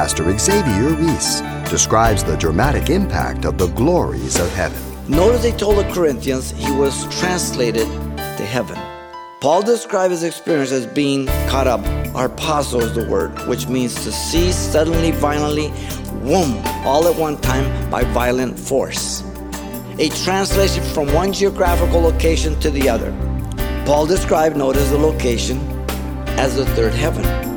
Pastor 0.00 0.38
Xavier 0.38 0.94
Reese 0.94 1.42
describes 1.68 2.24
the 2.24 2.34
dramatic 2.34 2.88
impact 2.88 3.44
of 3.44 3.58
the 3.58 3.66
glories 3.66 4.40
of 4.40 4.50
heaven. 4.54 4.80
Notice 5.06 5.44
he 5.44 5.52
told 5.52 5.76
the 5.76 5.92
Corinthians 5.92 6.52
he 6.52 6.72
was 6.72 7.06
translated 7.18 7.86
to 8.16 8.46
heaven. 8.46 8.78
Paul 9.40 9.60
described 9.60 10.12
his 10.12 10.22
experience 10.22 10.72
as 10.72 10.86
being 10.86 11.26
caught 11.50 11.66
up. 11.66 11.82
Harpazo 12.14 12.80
is 12.80 12.94
the 12.94 13.06
word, 13.10 13.38
which 13.46 13.68
means 13.68 13.94
to 13.96 14.10
seize 14.10 14.56
suddenly, 14.56 15.10
violently, 15.10 15.68
whoom, 16.22 16.56
all 16.86 17.06
at 17.06 17.14
one 17.14 17.36
time 17.42 17.90
by 17.90 18.02
violent 18.04 18.58
force. 18.58 19.22
A 19.98 20.08
translation 20.24 20.82
from 20.94 21.12
one 21.12 21.30
geographical 21.30 22.00
location 22.00 22.58
to 22.60 22.70
the 22.70 22.88
other. 22.88 23.12
Paul 23.84 24.06
described, 24.06 24.56
notice 24.56 24.88
the 24.88 24.96
location, 24.96 25.58
as 26.40 26.56
the 26.56 26.64
third 26.64 26.94
heaven. 26.94 27.49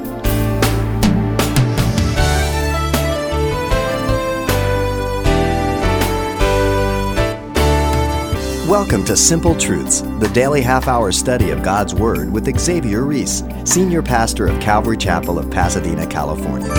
Welcome 8.73 9.05
to 9.05 9.16
Simple 9.16 9.55
Truths, 9.55 10.02
the 10.02 10.32
daily 10.34 10.59
half 10.59 10.88
hour 10.88 11.12
study 11.12 11.52
of 11.52 11.62
God's 11.62 11.94
Word 11.94 12.34
with 12.34 12.59
Xavier 12.59 13.04
Reese, 13.04 13.44
Senior 13.66 14.02
Pastor 14.02 14.48
of 14.48 14.59
Calvary 14.59 14.98
Chapel 14.98 15.38
of 15.38 15.52
Pasadena, 15.52 16.08
California. 16.08 16.73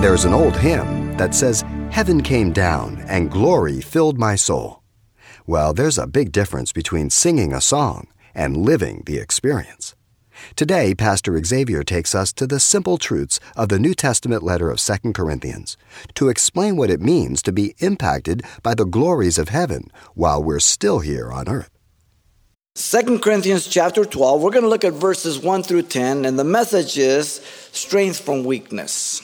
There's 0.00 0.24
an 0.24 0.34
old 0.34 0.56
hymn 0.56 1.16
that 1.16 1.32
says, 1.32 1.62
Heaven 1.92 2.24
came 2.24 2.52
down 2.52 3.04
and 3.06 3.30
glory 3.30 3.80
filled 3.80 4.18
my 4.18 4.34
soul. 4.34 4.82
Well, 5.46 5.74
there's 5.74 5.96
a 5.96 6.08
big 6.08 6.32
difference 6.32 6.72
between 6.72 7.08
singing 7.08 7.52
a 7.52 7.60
song 7.60 8.08
and 8.34 8.56
living 8.56 9.04
the 9.06 9.18
experience. 9.18 9.94
Today, 10.56 10.94
Pastor 10.94 11.42
Xavier 11.42 11.82
takes 11.82 12.14
us 12.14 12.32
to 12.34 12.46
the 12.46 12.60
simple 12.60 12.96
truths 12.96 13.40
of 13.56 13.68
the 13.68 13.78
New 13.78 13.94
Testament 13.94 14.42
letter 14.42 14.70
of 14.70 14.78
2 14.78 15.12
Corinthians 15.12 15.76
to 16.14 16.28
explain 16.28 16.76
what 16.76 16.90
it 16.90 17.00
means 17.00 17.42
to 17.42 17.52
be 17.52 17.74
impacted 17.78 18.42
by 18.62 18.74
the 18.74 18.84
glories 18.84 19.38
of 19.38 19.48
heaven 19.48 19.90
while 20.14 20.42
we're 20.42 20.60
still 20.60 21.00
here 21.00 21.32
on 21.32 21.48
earth. 21.48 21.70
2 22.76 23.18
Corinthians 23.18 23.66
chapter 23.66 24.04
12, 24.04 24.42
we're 24.42 24.50
going 24.50 24.64
to 24.64 24.68
look 24.68 24.84
at 24.84 24.92
verses 24.92 25.38
1 25.38 25.62
through 25.62 25.82
10, 25.82 26.24
and 26.24 26.38
the 26.38 26.44
message 26.44 26.98
is 26.98 27.40
strength 27.72 28.20
from 28.20 28.44
weakness. 28.44 29.22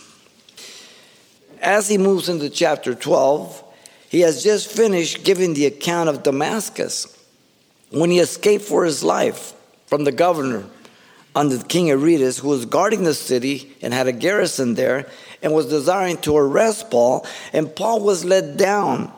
As 1.60 1.88
he 1.88 1.98
moves 1.98 2.28
into 2.28 2.48
chapter 2.48 2.94
12, 2.94 3.62
he 4.08 4.20
has 4.20 4.42
just 4.42 4.70
finished 4.70 5.24
giving 5.24 5.54
the 5.54 5.66
account 5.66 6.08
of 6.08 6.22
Damascus 6.22 7.16
when 7.90 8.10
he 8.10 8.18
escaped 8.18 8.64
for 8.64 8.84
his 8.84 9.04
life 9.04 9.52
from 9.86 10.04
the 10.04 10.12
governor 10.12 10.64
under 11.34 11.56
the 11.56 11.64
King 11.64 11.90
Aretas, 11.90 12.38
who 12.38 12.48
was 12.48 12.66
guarding 12.66 13.04
the 13.04 13.14
city 13.14 13.76
and 13.82 13.94
had 13.94 14.06
a 14.06 14.12
garrison 14.12 14.74
there, 14.74 15.08
and 15.42 15.52
was 15.52 15.66
desiring 15.66 16.18
to 16.18 16.36
arrest 16.36 16.90
Paul. 16.90 17.26
And 17.52 17.74
Paul 17.74 18.00
was 18.00 18.24
led 18.24 18.56
down 18.56 19.12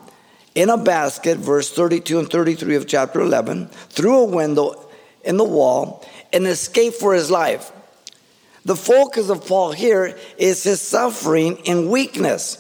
in 0.55 0.69
a 0.69 0.77
basket, 0.77 1.39
verse 1.39 1.73
32 1.73 2.19
and 2.19 2.31
33 2.31 2.77
of 2.77 2.87
chapter 2.87 3.21
11, 3.21 3.67
through 3.67 4.19
a 4.19 4.25
window 4.25 4.89
in 5.25 5.37
the 5.37 5.45
wall, 5.45 6.07
and 6.33 6.47
escaped 6.47 6.97
for 6.97 7.15
his 7.15 7.31
life. 7.31 7.73
The 8.65 8.77
focus 8.77 9.29
of 9.29 9.47
Paul 9.47 9.73
here 9.73 10.17
is 10.39 10.63
his 10.63 10.81
suffering 10.81 11.59
and 11.67 11.91
weakness. 11.91 12.59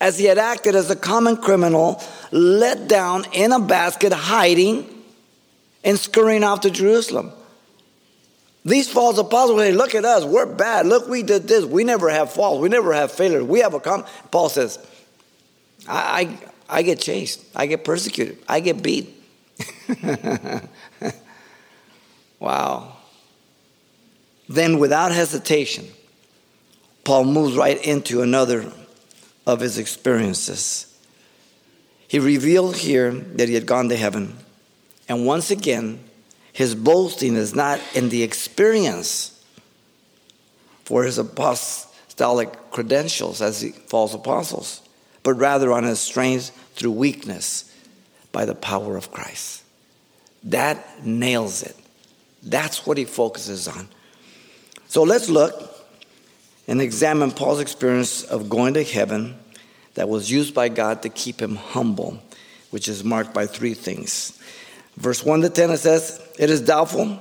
As 0.00 0.18
he 0.18 0.26
had 0.26 0.38
acted 0.38 0.74
as 0.74 0.90
a 0.90 0.96
common 0.96 1.36
criminal, 1.36 2.02
let 2.30 2.88
down 2.88 3.24
in 3.32 3.52
a 3.52 3.60
basket, 3.60 4.12
hiding 4.12 4.90
and 5.82 5.98
scurrying 5.98 6.44
off 6.44 6.60
to 6.62 6.70
Jerusalem. 6.70 7.32
These 8.64 8.90
false 8.90 9.18
apostles 9.18 9.60
say, 9.60 9.72
look 9.72 9.94
at 9.94 10.04
us, 10.04 10.24
we're 10.24 10.46
bad. 10.46 10.86
Look, 10.86 11.06
we 11.06 11.22
did 11.22 11.46
this. 11.46 11.64
We 11.64 11.84
never 11.84 12.08
have 12.08 12.32
faults. 12.32 12.62
We 12.62 12.70
never 12.70 12.94
have 12.94 13.12
failures. 13.12 13.42
We 13.42 13.60
have 13.60 13.74
a 13.74 13.80
com. 13.80 14.06
Paul 14.30 14.48
says, 14.48 14.78
I, 15.86 16.38
I, 16.68 16.78
I 16.78 16.82
get 16.82 16.98
chased. 16.98 17.44
I 17.54 17.66
get 17.66 17.84
persecuted. 17.84 18.38
I 18.48 18.60
get 18.60 18.82
beat. 18.82 19.22
wow. 22.38 22.96
Then, 24.48 24.78
without 24.78 25.12
hesitation, 25.12 25.86
Paul 27.04 27.24
moves 27.24 27.56
right 27.56 27.82
into 27.84 28.22
another 28.22 28.72
of 29.46 29.60
his 29.60 29.76
experiences. 29.76 30.90
He 32.08 32.18
revealed 32.18 32.76
here 32.76 33.10
that 33.10 33.48
he 33.48 33.54
had 33.54 33.66
gone 33.66 33.90
to 33.90 33.96
heaven. 33.96 34.36
And 35.06 35.26
once 35.26 35.50
again, 35.50 36.00
his 36.54 36.76
boasting 36.76 37.34
is 37.34 37.52
not 37.52 37.80
in 37.94 38.10
the 38.10 38.22
experience 38.22 39.44
for 40.84 41.02
his 41.02 41.18
apostolic 41.18 42.70
credentials 42.70 43.42
as 43.42 43.60
the 43.60 43.70
false 43.70 44.14
apostles, 44.14 44.80
but 45.24 45.34
rather 45.34 45.72
on 45.72 45.82
his 45.82 45.98
strength 45.98 46.50
through 46.76 46.92
weakness 46.92 47.74
by 48.30 48.44
the 48.44 48.54
power 48.54 48.96
of 48.96 49.10
Christ. 49.10 49.64
That 50.44 51.04
nails 51.04 51.64
it. 51.64 51.74
That's 52.40 52.86
what 52.86 52.98
he 52.98 53.04
focuses 53.04 53.66
on. 53.66 53.88
So 54.86 55.02
let's 55.02 55.28
look 55.28 55.60
and 56.68 56.80
examine 56.80 57.32
Paul's 57.32 57.58
experience 57.58 58.22
of 58.22 58.48
going 58.48 58.74
to 58.74 58.84
heaven 58.84 59.36
that 59.94 60.08
was 60.08 60.30
used 60.30 60.54
by 60.54 60.68
God 60.68 61.02
to 61.02 61.08
keep 61.08 61.42
him 61.42 61.56
humble, 61.56 62.22
which 62.70 62.86
is 62.86 63.02
marked 63.02 63.34
by 63.34 63.46
three 63.46 63.74
things. 63.74 64.38
Verse 64.96 65.24
1 65.24 65.42
to 65.42 65.50
10, 65.50 65.70
it 65.70 65.78
says, 65.78 66.20
It 66.38 66.50
is 66.50 66.60
doubtful, 66.60 67.20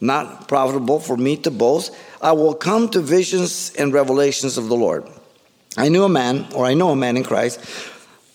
not 0.00 0.48
profitable 0.48 1.00
for 1.00 1.16
me 1.16 1.36
to 1.38 1.50
boast. 1.50 1.94
I 2.20 2.32
will 2.32 2.54
come 2.54 2.88
to 2.90 3.00
visions 3.00 3.72
and 3.78 3.92
revelations 3.92 4.58
of 4.58 4.68
the 4.68 4.76
Lord. 4.76 5.08
I 5.76 5.88
knew 5.88 6.04
a 6.04 6.08
man, 6.08 6.46
or 6.54 6.66
I 6.66 6.74
know 6.74 6.90
a 6.90 6.96
man 6.96 7.16
in 7.16 7.24
Christ, 7.24 7.60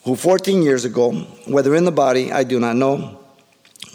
who 0.04 0.16
14 0.16 0.64
years 0.64 0.86
ago, 0.86 1.12
whether 1.46 1.76
in 1.76 1.86
the 1.86 1.92
body, 1.92 2.32
I 2.32 2.44
do 2.44 2.60
not 2.60 2.76
know, 2.76 3.20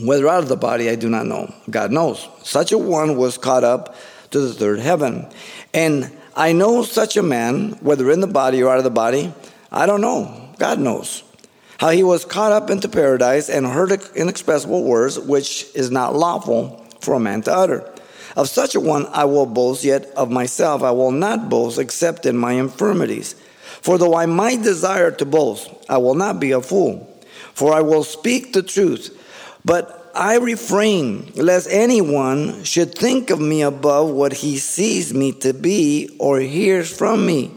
whether 0.00 0.28
out 0.28 0.43
of 0.43 0.49
the 0.49 0.56
body, 0.56 0.88
I 0.88 0.94
do 0.94 1.09
not 1.09 1.26
know. 1.26 1.53
God 1.69 1.91
knows. 1.91 2.28
Such 2.43 2.72
a 2.72 2.78
one 2.78 3.16
was 3.16 3.37
caught 3.37 3.65
up 3.65 3.97
to 4.31 4.41
the 4.41 4.53
third 4.53 4.78
heaven. 4.78 5.28
And 5.72 6.11
I 6.34 6.53
know 6.53 6.82
such 6.82 7.16
a 7.16 7.22
man, 7.22 7.72
whether 7.81 8.11
in 8.11 8.21
the 8.21 8.26
body 8.26 8.62
or 8.62 8.71
out 8.71 8.78
of 8.78 8.84
the 8.84 8.91
body, 8.91 9.32
I 9.71 9.87
don't 9.87 10.00
know. 10.00 10.50
God 10.59 10.78
knows 10.78 11.23
how 11.84 11.90
he 11.90 12.02
was 12.02 12.24
caught 12.24 12.50
up 12.50 12.70
into 12.70 12.88
paradise 12.88 13.50
and 13.50 13.66
heard 13.66 13.92
inexpressible 14.16 14.84
words 14.84 15.18
which 15.18 15.66
is 15.74 15.90
not 15.90 16.16
lawful 16.16 16.82
for 17.02 17.12
a 17.12 17.20
man 17.20 17.42
to 17.42 17.54
utter. 17.54 17.86
Of 18.36 18.48
such 18.48 18.74
a 18.74 18.80
one 18.80 19.04
I 19.08 19.26
will 19.26 19.44
boast, 19.44 19.84
yet 19.84 20.06
of 20.16 20.30
myself 20.30 20.82
I 20.82 20.92
will 20.92 21.10
not 21.10 21.50
boast 21.50 21.78
except 21.78 22.24
in 22.24 22.38
my 22.38 22.52
infirmities. 22.52 23.34
For 23.82 23.98
though 23.98 24.16
I 24.16 24.24
might 24.24 24.62
desire 24.62 25.10
to 25.10 25.26
boast, 25.26 25.70
I 25.86 25.98
will 25.98 26.14
not 26.14 26.40
be 26.40 26.52
a 26.52 26.62
fool, 26.62 27.06
for 27.52 27.74
I 27.74 27.82
will 27.82 28.02
speak 28.02 28.54
the 28.54 28.62
truth. 28.62 29.14
But 29.62 30.10
I 30.14 30.38
refrain 30.38 31.32
lest 31.34 31.68
anyone 31.70 32.64
should 32.64 32.94
think 32.94 33.28
of 33.28 33.42
me 33.42 33.60
above 33.60 34.08
what 34.08 34.32
he 34.32 34.56
sees 34.56 35.12
me 35.12 35.32
to 35.32 35.52
be 35.52 36.16
or 36.18 36.40
hears 36.40 36.90
from 36.90 37.26
me, 37.26 37.52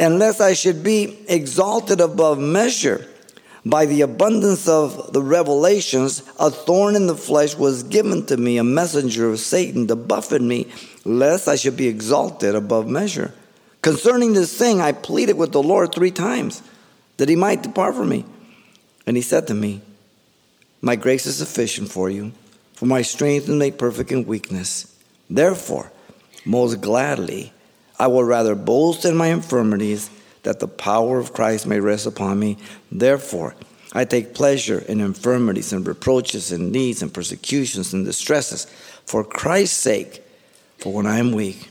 unless 0.00 0.40
I 0.40 0.54
should 0.54 0.82
be 0.82 1.24
exalted 1.28 2.00
above 2.00 2.40
measure 2.40 3.10
by 3.66 3.86
the 3.86 4.02
abundance 4.02 4.68
of 4.68 5.12
the 5.12 5.22
revelations, 5.22 6.22
a 6.38 6.50
thorn 6.50 6.96
in 6.96 7.06
the 7.06 7.16
flesh 7.16 7.54
was 7.56 7.82
given 7.82 8.26
to 8.26 8.36
me, 8.36 8.58
a 8.58 8.64
messenger 8.64 9.30
of 9.30 9.40
Satan 9.40 9.86
to 9.86 9.96
buffet 9.96 10.42
me, 10.42 10.68
lest 11.04 11.48
I 11.48 11.56
should 11.56 11.76
be 11.76 11.88
exalted 11.88 12.54
above 12.54 12.86
measure. 12.86 13.32
Concerning 13.80 14.34
this 14.34 14.56
thing, 14.56 14.80
I 14.80 14.92
pleaded 14.92 15.38
with 15.38 15.52
the 15.52 15.62
Lord 15.62 15.94
three 15.94 16.10
times 16.10 16.62
that 17.16 17.28
he 17.28 17.36
might 17.36 17.62
depart 17.62 17.94
from 17.94 18.10
me. 18.10 18.24
And 19.06 19.16
he 19.16 19.22
said 19.22 19.46
to 19.46 19.54
me, 19.54 19.80
My 20.82 20.96
grace 20.96 21.26
is 21.26 21.36
sufficient 21.36 21.90
for 21.90 22.10
you, 22.10 22.32
for 22.74 22.86
my 22.86 23.02
strength 23.02 23.48
is 23.48 23.54
made 23.54 23.78
perfect 23.78 24.12
in 24.12 24.26
weakness. 24.26 24.94
Therefore, 25.30 25.90
most 26.44 26.82
gladly, 26.82 27.52
I 27.98 28.08
will 28.08 28.24
rather 28.24 28.54
boast 28.54 29.04
in 29.04 29.16
my 29.16 29.28
infirmities 29.28 30.10
that 30.44 30.60
the 30.60 30.68
power 30.68 31.18
of 31.18 31.32
Christ 31.32 31.66
may 31.66 31.80
rest 31.80 32.06
upon 32.06 32.38
me. 32.38 32.56
Therefore, 32.92 33.54
I 33.92 34.04
take 34.04 34.34
pleasure 34.34 34.78
in 34.78 35.00
infirmities 35.00 35.72
and 35.72 35.86
reproaches 35.86 36.52
and 36.52 36.72
needs 36.72 37.02
and 37.02 37.12
persecutions 37.12 37.92
and 37.92 38.04
distresses 38.04 38.66
for 39.04 39.24
Christ's 39.24 39.76
sake. 39.76 40.22
For 40.78 40.92
when 40.92 41.06
I 41.06 41.18
am 41.18 41.32
weak, 41.32 41.70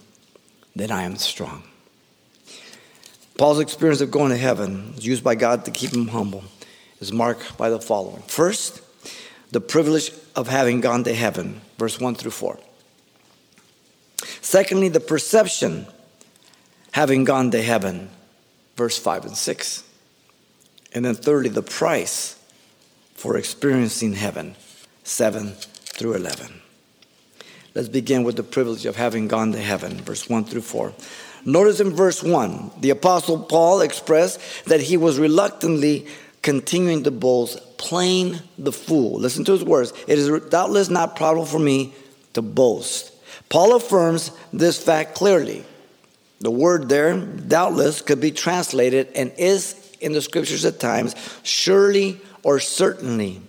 then 0.75 0.91
I 0.91 1.03
am 1.03 1.17
strong. 1.17 1.63
Paul's 3.37 3.59
experience 3.59 4.01
of 4.01 4.11
going 4.11 4.29
to 4.29 4.37
heaven, 4.37 4.93
is 4.97 5.05
used 5.05 5.23
by 5.23 5.35
God 5.35 5.65
to 5.65 5.71
keep 5.71 5.93
him 5.93 6.07
humble, 6.07 6.43
is 6.99 7.11
marked 7.11 7.57
by 7.57 7.69
the 7.69 7.79
following. 7.79 8.21
First, 8.23 8.81
the 9.51 9.61
privilege 9.61 10.11
of 10.35 10.47
having 10.47 10.81
gone 10.81 11.03
to 11.03 11.13
heaven, 11.13 11.61
verse 11.77 11.99
1 11.99 12.15
through 12.15 12.31
4. 12.31 12.59
Secondly, 14.41 14.87
the 14.87 14.99
perception 14.99 15.87
having 16.91 17.23
gone 17.23 17.51
to 17.51 17.61
heaven, 17.61 18.09
verse 18.75 18.97
5 18.97 19.25
and 19.25 19.37
6. 19.37 19.83
And 20.93 21.03
then, 21.05 21.15
thirdly, 21.15 21.49
the 21.49 21.63
price 21.63 22.39
for 23.15 23.37
experiencing 23.37 24.13
heaven, 24.13 24.55
7 25.03 25.53
through 25.53 26.13
11. 26.13 26.61
Let's 27.75 27.89
begin 27.89 28.23
with 28.23 28.35
the 28.35 28.43
privilege 28.43 28.85
of 28.85 28.95
having 28.95 29.27
gone 29.27 29.51
to 29.53 29.59
heaven, 29.59 29.97
verse 29.97 30.29
1 30.29 30.45
through 30.45 30.61
4. 30.61 30.93
Notice 31.45 31.79
in 31.79 31.91
verse 31.91 32.23
1, 32.23 32.71
the 32.79 32.91
Apostle 32.91 33.39
Paul 33.39 33.81
expressed 33.81 34.39
that 34.65 34.81
he 34.81 34.95
was 34.95 35.19
reluctantly 35.19 36.07
continuing 36.41 37.03
to 37.03 37.11
boast, 37.11 37.77
playing 37.77 38.39
the 38.57 38.71
fool. 38.71 39.19
Listen 39.19 39.43
to 39.45 39.53
his 39.53 39.63
words. 39.63 39.93
It 40.07 40.19
is 40.19 40.29
doubtless 40.49 40.89
not 40.89 41.15
probable 41.15 41.45
for 41.45 41.59
me 41.59 41.93
to 42.33 42.41
boast. 42.41 43.11
Paul 43.49 43.75
affirms 43.75 44.31
this 44.51 44.81
fact 44.81 45.15
clearly. 45.15 45.65
The 46.43 46.51
word 46.51 46.89
there, 46.89 47.17
doubtless, 47.17 48.01
could 48.01 48.19
be 48.19 48.31
translated 48.31 49.07
and 49.15 49.31
is 49.37 49.95
in 50.01 50.11
the 50.11 50.21
scriptures 50.21 50.65
at 50.65 50.77
times, 50.77 51.15
surely 51.43 52.19
or 52.43 52.59
certainly. 52.59 53.39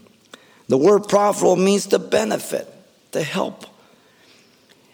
The 0.68 0.78
word 0.78 1.08
profitable 1.08 1.56
means 1.56 1.88
to 1.88 1.98
benefit, 1.98 2.72
to 3.10 3.20
help. 3.20 3.66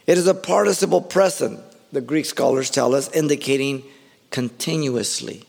It 0.07 0.17
is 0.17 0.27
a 0.27 0.33
participle 0.33 1.03
present, 1.03 1.61
the 1.93 2.01
Greek 2.01 2.25
scholars 2.25 2.71
tell 2.71 2.95
us, 2.95 3.11
indicating 3.13 3.83
continuously. 4.31 5.45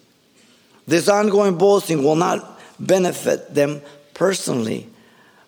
This 0.86 1.08
ongoing 1.08 1.58
boasting 1.58 2.04
will 2.04 2.18
not 2.18 2.60
benefit 2.78 3.54
them 3.54 3.82
personally, 4.14 4.90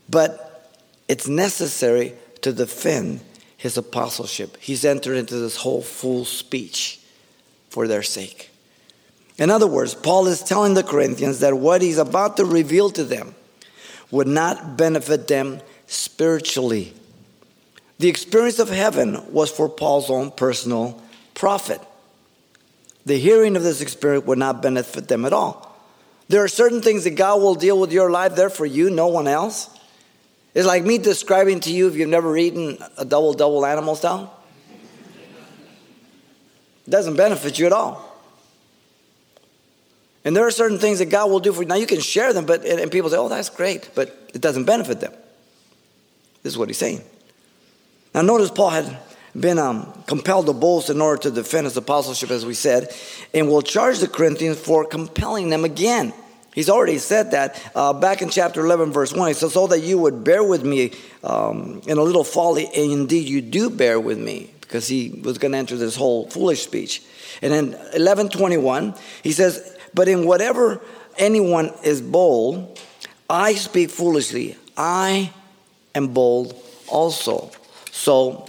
but 0.10 0.72
it's 1.10 1.28
necessary 1.28 2.14
to 2.44 2.54
defend 2.54 3.20
his 3.63 3.77
apostleship. 3.77 4.57
He's 4.60 4.83
entered 4.83 5.15
into 5.15 5.38
this 5.38 5.56
whole 5.56 5.81
full 5.81 6.25
speech 6.25 7.00
for 7.69 7.88
their 7.88 8.04
sake. 8.04 8.50
In 9.38 9.50
other 9.50 9.68
words, 9.68 9.95
Paul 9.95 10.27
is 10.27 10.44
telling 10.44 10.74
the 10.74 10.83
Corinthians 10.83 11.39
that 11.39 11.57
what 11.57 11.81
he's 11.81 11.98
about 11.98 12.36
to 12.36 12.45
reveal 12.45 12.89
to 12.89 13.06
them 13.06 13.36
would 14.12 14.27
not 14.27 14.75
benefit 14.75 15.30
them 15.30 15.62
spiritually. 15.88 16.94
The 18.00 18.10
experience 18.10 18.60
of 18.60 18.68
heaven 18.68 19.31
was 19.31 19.50
for 19.50 19.69
Paul's 19.69 20.10
own 20.10 20.31
personal 20.31 21.01
profit. 21.33 21.80
The 23.06 23.18
hearing 23.18 23.56
of 23.56 23.63
this 23.63 23.80
experience 23.80 24.25
would 24.25 24.39
not 24.39 24.62
benefit 24.62 25.07
them 25.07 25.24
at 25.24 25.31
all. 25.31 25.74
There 26.27 26.44
are 26.44 26.50
certain 26.50 26.81
things 26.81 27.06
that 27.06 27.12
God 27.12 27.42
will 27.42 27.56
deal 27.56 27.80
with 27.80 27.94
your 27.94 28.12
life 28.12 28.36
there 28.36 28.50
for 28.50 28.65
you, 28.65 28.89
no 28.89 29.07
one 29.07 29.30
else. 29.30 29.73
It's 30.54 30.68
like 30.68 30.84
me 30.84 30.98
describing 30.98 31.60
to 31.62 31.72
you 31.72 31.88
if 31.88 31.96
you've 31.96 32.10
never 32.10 32.38
eaten 32.38 32.78
a 32.98 33.06
double 33.06 33.34
double 33.34 33.66
animal 33.66 33.96
style. 33.96 34.40
It 36.86 36.90
doesn't 36.90 37.16
benefit 37.16 37.58
you 37.58 37.66
at 37.66 37.74
all. 37.74 38.10
And 40.26 40.36
there 40.36 40.46
are 40.46 40.52
certain 40.52 40.80
things 40.80 41.00
that 41.00 41.10
God 41.10 41.30
will 41.30 41.40
do 41.40 41.52
for 41.52 41.64
you. 41.64 41.68
Now 41.68 41.76
you 41.76 41.88
can 41.88 42.00
share 42.00 42.34
them, 42.34 42.46
but 42.46 42.64
and 42.66 42.92
people 42.92 43.10
say, 43.10 43.18
"Oh, 43.18 43.30
that's 43.30 43.50
great," 43.50 43.90
but 43.96 44.16
it 44.34 44.42
doesn't 44.42 44.66
benefit 44.66 45.00
them. 45.00 45.14
This 46.44 46.54
is 46.54 46.58
what 46.58 46.70
he's 46.70 46.78
saying. 46.78 47.02
Now 48.14 48.22
notice 48.22 48.52
Paul 48.52 48.70
had 48.70 48.98
been 49.38 49.58
um, 49.58 50.04
compelled 50.06 50.46
to 50.46 50.54
boast 50.54 50.90
in 50.90 51.02
order 51.02 51.22
to 51.24 51.32
defend 51.32 51.66
his 51.66 51.76
apostleship, 51.76 52.30
as 52.30 52.46
we 52.46 52.54
said, 52.54 52.94
and 53.34 53.50
will 53.50 53.64
charge 53.64 54.00
the 54.00 54.08
Corinthians 54.08 54.60
for 54.60 54.86
compelling 54.86 55.50
them 55.50 55.66
again. 55.66 56.14
He's 56.54 56.70
already 56.70 57.00
said 57.00 57.32
that 57.32 57.62
uh, 57.74 57.94
back 57.94 58.22
in 58.22 58.30
chapter 58.30 58.64
11, 58.64 58.92
verse 58.92 59.12
1. 59.12 59.28
He 59.28 59.34
says, 59.34 59.54
So 59.54 59.68
that 59.68 59.80
you 59.80 59.98
would 59.98 60.24
bear 60.24 60.44
with 60.44 60.64
me 60.64 60.92
um, 61.24 61.82
in 61.88 61.98
a 61.98 62.04
little 62.04 62.24
folly, 62.24 62.68
and 62.68 62.92
indeed 62.92 63.28
you 63.28 63.42
do 63.42 63.70
bear 63.70 64.00
with 64.00 64.20
me, 64.20 64.52
because 64.62 64.88
he 64.88 65.22
was 65.24 65.38
going 65.38 65.52
to 65.54 65.58
enter 65.58 65.76
this 65.78 65.96
whole 65.96 66.30
foolish 66.30 66.64
speech. 66.64 67.02
And 67.42 67.52
then 67.52 67.72
1121, 67.72 68.94
he 69.24 69.32
says, 69.32 69.78
But 69.94 70.08
in 70.08 70.26
whatever 70.26 70.82
anyone 71.18 71.72
is 71.84 72.02
bold, 72.02 72.80
I 73.30 73.56
speak 73.56 73.90
foolishly. 73.90 74.58
I 74.78 75.32
am 75.96 76.10
bold 76.10 76.56
also. 76.88 77.52
So 77.92 78.48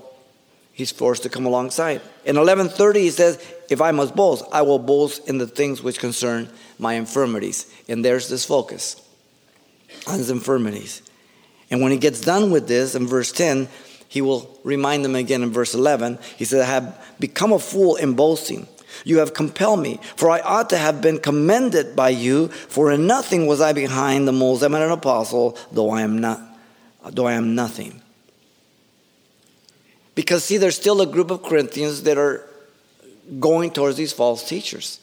he's 0.73 0.91
forced 0.91 1.23
to 1.23 1.29
come 1.29 1.47
alongside. 1.47 2.03
In 2.25 2.37
1130, 2.37 3.01
he 3.01 3.11
says, 3.11 3.54
If 3.71 3.81
I 3.81 3.91
must 3.91 4.15
boast, 4.15 4.45
I 4.53 4.63
will 4.63 4.79
boast 4.79 5.29
in 5.29 5.39
the 5.39 5.47
things 5.47 5.83
which 5.83 5.99
concern 5.99 6.49
my 6.79 6.95
infirmities. 6.95 7.73
And 7.89 8.05
there's 8.05 8.29
this 8.29 8.45
focus 8.45 9.01
on 10.07 10.19
his 10.19 10.31
infirmities. 10.31 11.03
And 11.71 11.81
when 11.81 11.93
he 11.93 11.99
gets 11.99 12.21
done 12.21 12.51
with 12.51 12.69
this 12.69 12.95
in 12.95 13.07
verse 13.07 13.33
10, 13.33 13.69
he 14.09 14.21
will 14.21 14.61
remind 14.63 15.05
them 15.05 15.15
again 15.15 15.43
in 15.43 15.51
verse 15.51 15.75
11. 15.75 16.19
He 16.37 16.45
said, 16.45 16.61
I 16.61 16.67
have 16.67 17.15
become 17.19 17.53
a 17.53 17.59
fool 17.59 17.97
in 17.97 18.15
boasting. 18.15 18.69
You 19.05 19.19
have 19.19 19.35
compelled 19.35 19.81
me, 19.81 19.99
for 20.15 20.31
I 20.31 20.39
ought 20.41 20.71
to 20.71 20.79
have 20.79 21.01
been 21.01 21.19
commended 21.19 21.97
by 21.97 22.11
you, 22.11 22.49
for 22.49 22.93
in 22.93 23.09
nothing 23.09 23.47
was 23.47 23.61
I 23.61 23.73
behind 23.73 24.29
the 24.29 24.33
most 24.33 24.63
eminent 24.63 24.93
apostle, 24.93 25.59
though 25.73 25.91
I 25.91 26.03
am 26.03 26.21
not, 26.21 26.41
though 27.11 27.27
I 27.27 27.33
am 27.33 27.57
nothing. 27.57 28.03
Because, 30.15 30.45
see, 30.45 30.59
there's 30.59 30.77
still 30.77 31.01
a 31.01 31.07
group 31.07 31.33
of 31.33 31.43
Corinthians 31.43 32.05
that 32.05 32.17
are 32.17 32.49
going 33.41 33.71
towards 33.71 33.97
these 33.97 34.13
false 34.13 34.47
teachers. 34.49 35.01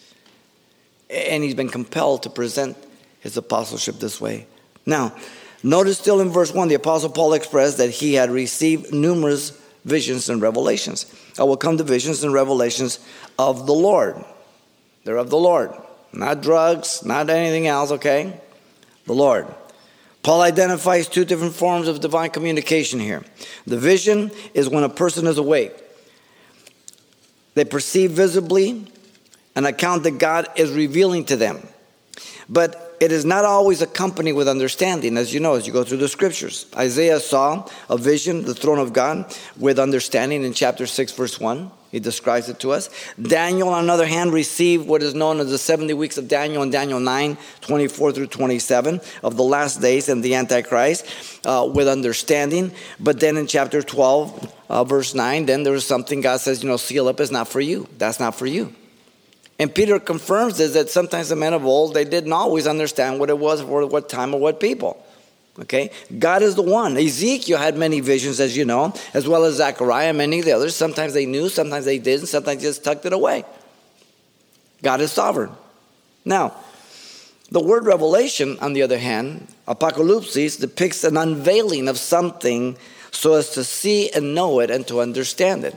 And 1.10 1.44
he's 1.44 1.56
been 1.56 1.70
compelled 1.70 2.24
to 2.24 2.30
present 2.30 2.78
his 3.20 3.38
apostleship 3.38 4.00
this 4.00 4.22
way. 4.22 4.48
Now, 4.86 5.16
notice 5.64 5.98
still 5.98 6.22
in 6.22 6.30
verse 6.30 6.54
1, 6.54 6.68
the 6.68 6.76
apostle 6.76 7.10
Paul 7.10 7.34
expressed 7.34 7.78
that 7.78 7.90
he 7.90 8.14
had 8.14 8.32
received 8.32 8.94
numerous 8.94 9.58
visions 9.86 10.30
and 10.30 10.42
revelations. 10.42 11.06
I 11.40 11.44
will 11.44 11.58
come 11.58 11.78
to 11.78 11.84
visions 11.84 12.24
and 12.24 12.34
revelations 12.34 13.00
of 13.38 13.66
the 13.66 13.74
Lord. 13.74 14.24
They're 15.04 15.18
of 15.18 15.30
the 15.30 15.38
Lord, 15.38 15.72
not 16.14 16.42
drugs, 16.42 17.04
not 17.04 17.30
anything 17.30 17.68
else, 17.68 17.92
okay? 17.92 18.40
The 19.06 19.14
Lord. 19.14 19.48
Paul 20.24 20.42
identifies 20.42 21.08
two 21.08 21.26
different 21.26 21.56
forms 21.56 21.88
of 21.88 22.00
divine 22.00 22.30
communication 22.30 23.00
here. 23.00 23.24
The 23.66 23.78
vision 23.78 24.32
is 24.54 24.70
when 24.70 24.84
a 24.84 24.90
person 24.90 25.26
is 25.26 25.40
awake. 25.40 25.74
They 27.54 27.66
perceive 27.66 28.12
visibly 28.12 28.86
an 29.56 29.66
account 29.66 30.04
that 30.04 30.18
God 30.18 30.48
is 30.56 30.72
revealing 30.72 31.26
to 31.26 31.36
them. 31.36 31.68
But 32.48 32.91
it 33.02 33.12
is 33.12 33.26
not 33.26 33.46
always 33.46 33.82
accompanied 33.82 34.34
with 34.34 34.48
understanding, 34.48 35.18
as 35.18 35.34
you 35.34 35.40
know, 35.40 35.56
as 35.56 35.66
you 35.66 35.74
go 35.74 35.84
through 35.84 35.98
the 35.98 36.08
scriptures. 36.08 36.68
Isaiah 36.78 37.20
saw 37.20 37.68
a 37.90 37.98
vision, 37.98 38.44
the 38.44 38.54
throne 38.54 38.78
of 38.78 38.94
God, 38.94 39.36
with 39.58 39.80
understanding 39.80 40.44
in 40.44 40.54
chapter 40.54 40.86
6, 40.86 41.12
verse 41.14 41.40
1. 41.40 41.72
He 41.92 42.00
describes 42.00 42.48
it 42.48 42.60
to 42.60 42.72
us. 42.72 42.90
Daniel, 43.20 43.70
on 43.70 43.88
the 43.88 43.94
other 43.94 44.06
hand, 44.06 44.32
received 44.32 44.88
what 44.88 45.02
is 45.02 45.16
known 45.16 45.40
as 45.40 45.50
the 45.50 45.58
70 45.58 45.94
weeks 45.96 46.18
of 46.20 46.28
Daniel 46.28 46.62
in 46.62 46.70
Daniel 46.70 47.00
9, 47.00 47.38
24 47.62 48.12
through 48.14 48.28
27 48.28 49.02
of 49.24 49.36
the 49.36 49.44
last 49.44 49.82
days 49.82 50.08
and 50.08 50.24
the 50.24 50.36
Antichrist 50.36 51.06
uh, 51.44 51.70
with 51.74 51.90
understanding. 51.90 52.72
But 53.00 53.20
then 53.20 53.36
in 53.36 53.48
chapter 53.48 53.82
12, 53.82 54.56
uh, 54.70 54.84
verse 54.84 55.16
9, 55.16 55.48
then 55.48 55.64
there 55.64 55.74
was 55.74 55.86
something 55.86 56.22
God 56.22 56.40
says, 56.40 56.62
you 56.62 56.70
know, 56.70 56.78
seal 56.78 57.08
up 57.08 57.20
is 57.20 57.32
not 57.32 57.48
for 57.48 57.60
you. 57.60 57.88
That's 57.98 58.20
not 58.20 58.36
for 58.36 58.46
you. 58.46 58.74
And 59.62 59.76
Peter 59.76 60.00
confirms 60.00 60.58
this 60.58 60.74
that 60.74 60.90
sometimes 60.90 61.30
the 61.30 61.36
men 61.36 61.54
of 61.54 61.64
old, 61.68 61.94
they 61.94 62.04
didn't 62.04 62.34
always 62.34 62.66
understand 62.66 63.20
what 63.20 63.30
it 63.30 63.38
was 63.38 63.62
for 63.62 63.86
what 63.86 64.10
time 64.10 64.34
or 64.34 64.40
what 64.40 64.60
people. 64.60 65.06
Okay? 65.60 65.92
God 66.18 66.42
is 66.42 66.56
the 66.56 66.64
one. 66.64 66.98
Ezekiel 66.98 67.60
had 67.60 67.78
many 67.78 68.00
visions, 68.00 68.40
as 68.40 68.58
you 68.58 68.66
know, 68.66 68.92
as 69.14 69.28
well 69.28 69.46
as 69.46 69.58
Zechariah, 69.58 70.14
many 70.14 70.40
of 70.40 70.46
the 70.46 70.52
others. 70.54 70.76
Sometimes 70.76 71.14
they 71.14 71.28
knew, 71.28 71.48
sometimes 71.48 71.86
they 71.86 72.00
didn't, 72.00 72.26
sometimes 72.26 72.60
they 72.60 72.70
just 72.70 72.84
tucked 72.84 73.06
it 73.06 73.14
away. 73.14 73.46
God 74.82 75.00
is 75.00 75.12
sovereign. 75.12 75.52
Now, 76.26 76.56
the 77.52 77.62
word 77.62 77.86
revelation, 77.86 78.58
on 78.62 78.74
the 78.74 78.82
other 78.82 78.98
hand, 78.98 79.48
apocalypsis, 79.68 80.60
depicts 80.60 81.04
an 81.04 81.18
unveiling 81.18 81.88
of 81.88 82.00
something 82.00 82.78
so 83.12 83.36
as 83.36 83.52
to 83.52 83.64
see 83.64 84.10
and 84.10 84.34
know 84.34 84.60
it 84.60 84.72
and 84.72 84.88
to 84.88 85.02
understand 85.02 85.66
it. 85.66 85.76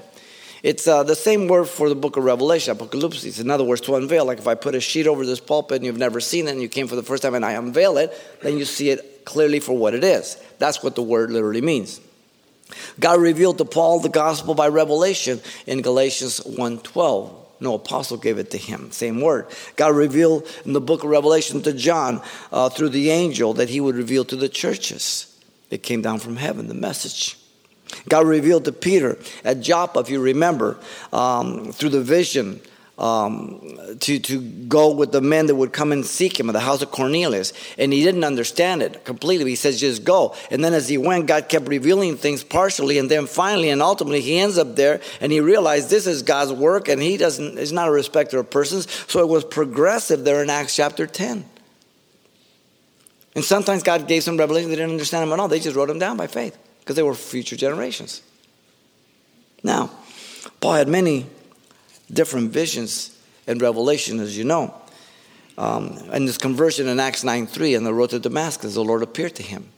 It's 0.65 0.89
uh, 0.89 1.03
the 1.03 1.15
same 1.15 1.47
word 1.47 1.67
for 1.67 1.91
the 1.91 1.95
book 1.95 2.17
of 2.17 2.25
Revelation, 2.25 2.73
Apocalypse. 2.73 3.39
In 3.39 3.51
other 3.51 3.65
words, 3.65 3.83
to 3.83 3.97
unveil. 3.97 4.25
Like 4.25 4.39
if 4.39 4.49
I 4.49 4.55
put 4.55 4.75
a 4.75 4.81
sheet 4.81 5.07
over 5.07 5.27
this 5.27 5.39
pulpit 5.39 5.77
and 5.77 5.85
you've 5.85 5.99
never 5.99 6.21
seen 6.21 6.49
it 6.49 6.53
and 6.53 6.63
you 6.63 6.71
came 6.71 6.89
for 6.89 6.97
the 6.97 7.03
first 7.03 7.23
time 7.23 7.35
and 7.35 7.45
I 7.45 7.53
unveil 7.53 7.99
it, 7.99 8.19
then 8.41 8.57
you 8.57 8.65
see 8.65 8.89
it 8.89 9.27
clearly 9.27 9.61
for 9.61 9.77
what 9.77 9.93
it 9.93 10.03
is. 10.03 10.39
That's 10.59 10.83
what 10.83 10.95
the 10.95 11.03
word 11.03 11.31
literally 11.31 11.61
means. 11.61 12.01
God 12.99 13.21
revealed 13.21 13.59
to 13.59 13.67
Paul 13.67 14.01
the 14.01 14.09
gospel 14.09 14.55
by 14.55 14.69
revelation 14.69 15.43
in 15.67 15.83
Galatians 15.83 16.41
1:12. 16.41 17.31
No 17.61 17.75
apostle 17.75 18.17
gave 18.17 18.39
it 18.39 18.51
to 18.53 18.57
him. 18.57 18.91
Same 18.91 19.21
word. 19.21 19.49
God 19.77 19.95
revealed 19.95 20.49
in 20.65 20.73
the 20.73 20.81
book 20.81 21.05
of 21.05 21.11
Revelation 21.11 21.61
to 21.61 21.75
John 21.75 22.23
uh, 22.51 22.71
through 22.71 22.89
the 22.89 23.11
angel 23.11 23.53
that 23.53 23.69
he 23.69 23.83
would 23.83 23.97
reveal 23.97 24.25
to 24.25 24.37
the 24.37 24.49
churches. 24.49 25.27
It 25.69 25.83
came 25.83 26.01
down 26.01 26.21
from 26.21 26.37
heaven, 26.37 26.69
the 26.69 26.75
message. 26.75 27.37
God 28.09 28.27
revealed 28.27 28.65
to 28.67 28.73
Peter 28.73 29.19
at 29.45 29.61
Joppa, 29.61 30.01
if 30.01 30.11
you 30.11 30.21
remember, 30.21 30.79
um, 31.13 31.73
through 31.73 31.91
the 31.91 32.03
vision. 32.03 32.61
Um, 32.97 33.77
to, 33.99 34.21
to 34.21 34.41
go 34.41 34.95
with 34.95 35.11
the 35.11 35.21
men 35.21 35.47
that 35.47 35.57
would 35.57 35.73
come 35.73 35.91
and 35.91 36.07
seek 36.07 36.39
him 36.39 36.49
at 36.49 36.53
the 36.53 36.61
house 36.61 36.81
of 36.81 36.93
Cornelius. 36.93 37.53
And 37.77 37.93
he 37.93 38.05
didn't 38.05 38.23
understand 38.23 38.83
it 38.83 39.05
completely. 39.05 39.51
He 39.51 39.57
says, 39.57 39.81
just 39.81 40.05
go. 40.05 40.37
And 40.49 40.65
then 40.65 40.75
as 40.75 40.89
he 40.89 40.97
went, 40.97 41.27
God 41.27 41.49
kept 41.49 41.67
revealing 41.67 42.17
things 42.17 42.45
partially. 42.45 42.99
And 42.99 43.11
then 43.11 43.27
finally 43.27 43.71
and 43.71 43.83
ultimately, 43.83 44.21
he 44.21 44.39
ends 44.39 44.59
up 44.59 44.77
there 44.77 45.01
and 45.21 45.33
he 45.33 45.41
realized 45.41 45.91
this 45.91 46.07
is 46.07 46.23
God's 46.23 46.53
work 46.53 46.87
and 46.87 47.03
he 47.03 47.17
doesn't, 47.17 47.59
he's 47.59 47.73
not 47.73 47.89
a 47.89 47.91
respecter 47.91 48.39
of 48.39 48.49
persons. 48.49 48.89
So 49.09 49.19
it 49.19 49.29
was 49.29 49.43
progressive 49.43 50.23
there 50.23 50.41
in 50.41 50.49
Acts 50.49 50.77
chapter 50.77 51.09
10. 51.09 51.45
And 53.35 53.45
sometimes 53.45 53.83
God 53.83 54.07
gave 54.07 54.23
some 54.23 54.37
revelation, 54.37 54.71
they 54.71 54.77
didn't 54.77 54.93
understand 54.93 55.25
them 55.25 55.33
at 55.33 55.41
all. 55.41 55.49
They 55.49 55.59
just 55.59 55.75
wrote 55.75 55.89
them 55.89 55.99
down 55.99 56.17
by 56.17 56.29
faith 56.29 56.57
because 56.85 56.97
they 56.97 57.03
were 57.03 57.15
future 57.15 57.57
generations. 57.57 58.21
Now, 59.63 59.91
Paul 60.61 60.75
had 60.75 60.87
many 60.87 61.25
different 62.13 62.53
visions 62.53 63.19
and 63.47 63.61
revelation, 63.63 64.21
as 64.21 64.37
you 64.37 64.45
know. 64.45 64.75
Um, 65.57 65.99
and 66.13 66.27
his 66.27 66.37
conversion 66.37 66.87
in 66.87 67.01
Acts 67.01 67.25
9 67.25 67.47
3 67.47 67.77
on 67.77 67.85
the 67.85 67.95
road 67.95 68.11
to 68.11 68.19
Damascus, 68.19 68.75
the 68.75 68.85
Lord 68.85 69.03
appeared 69.03 69.35
to 69.37 69.43
him 69.43 69.69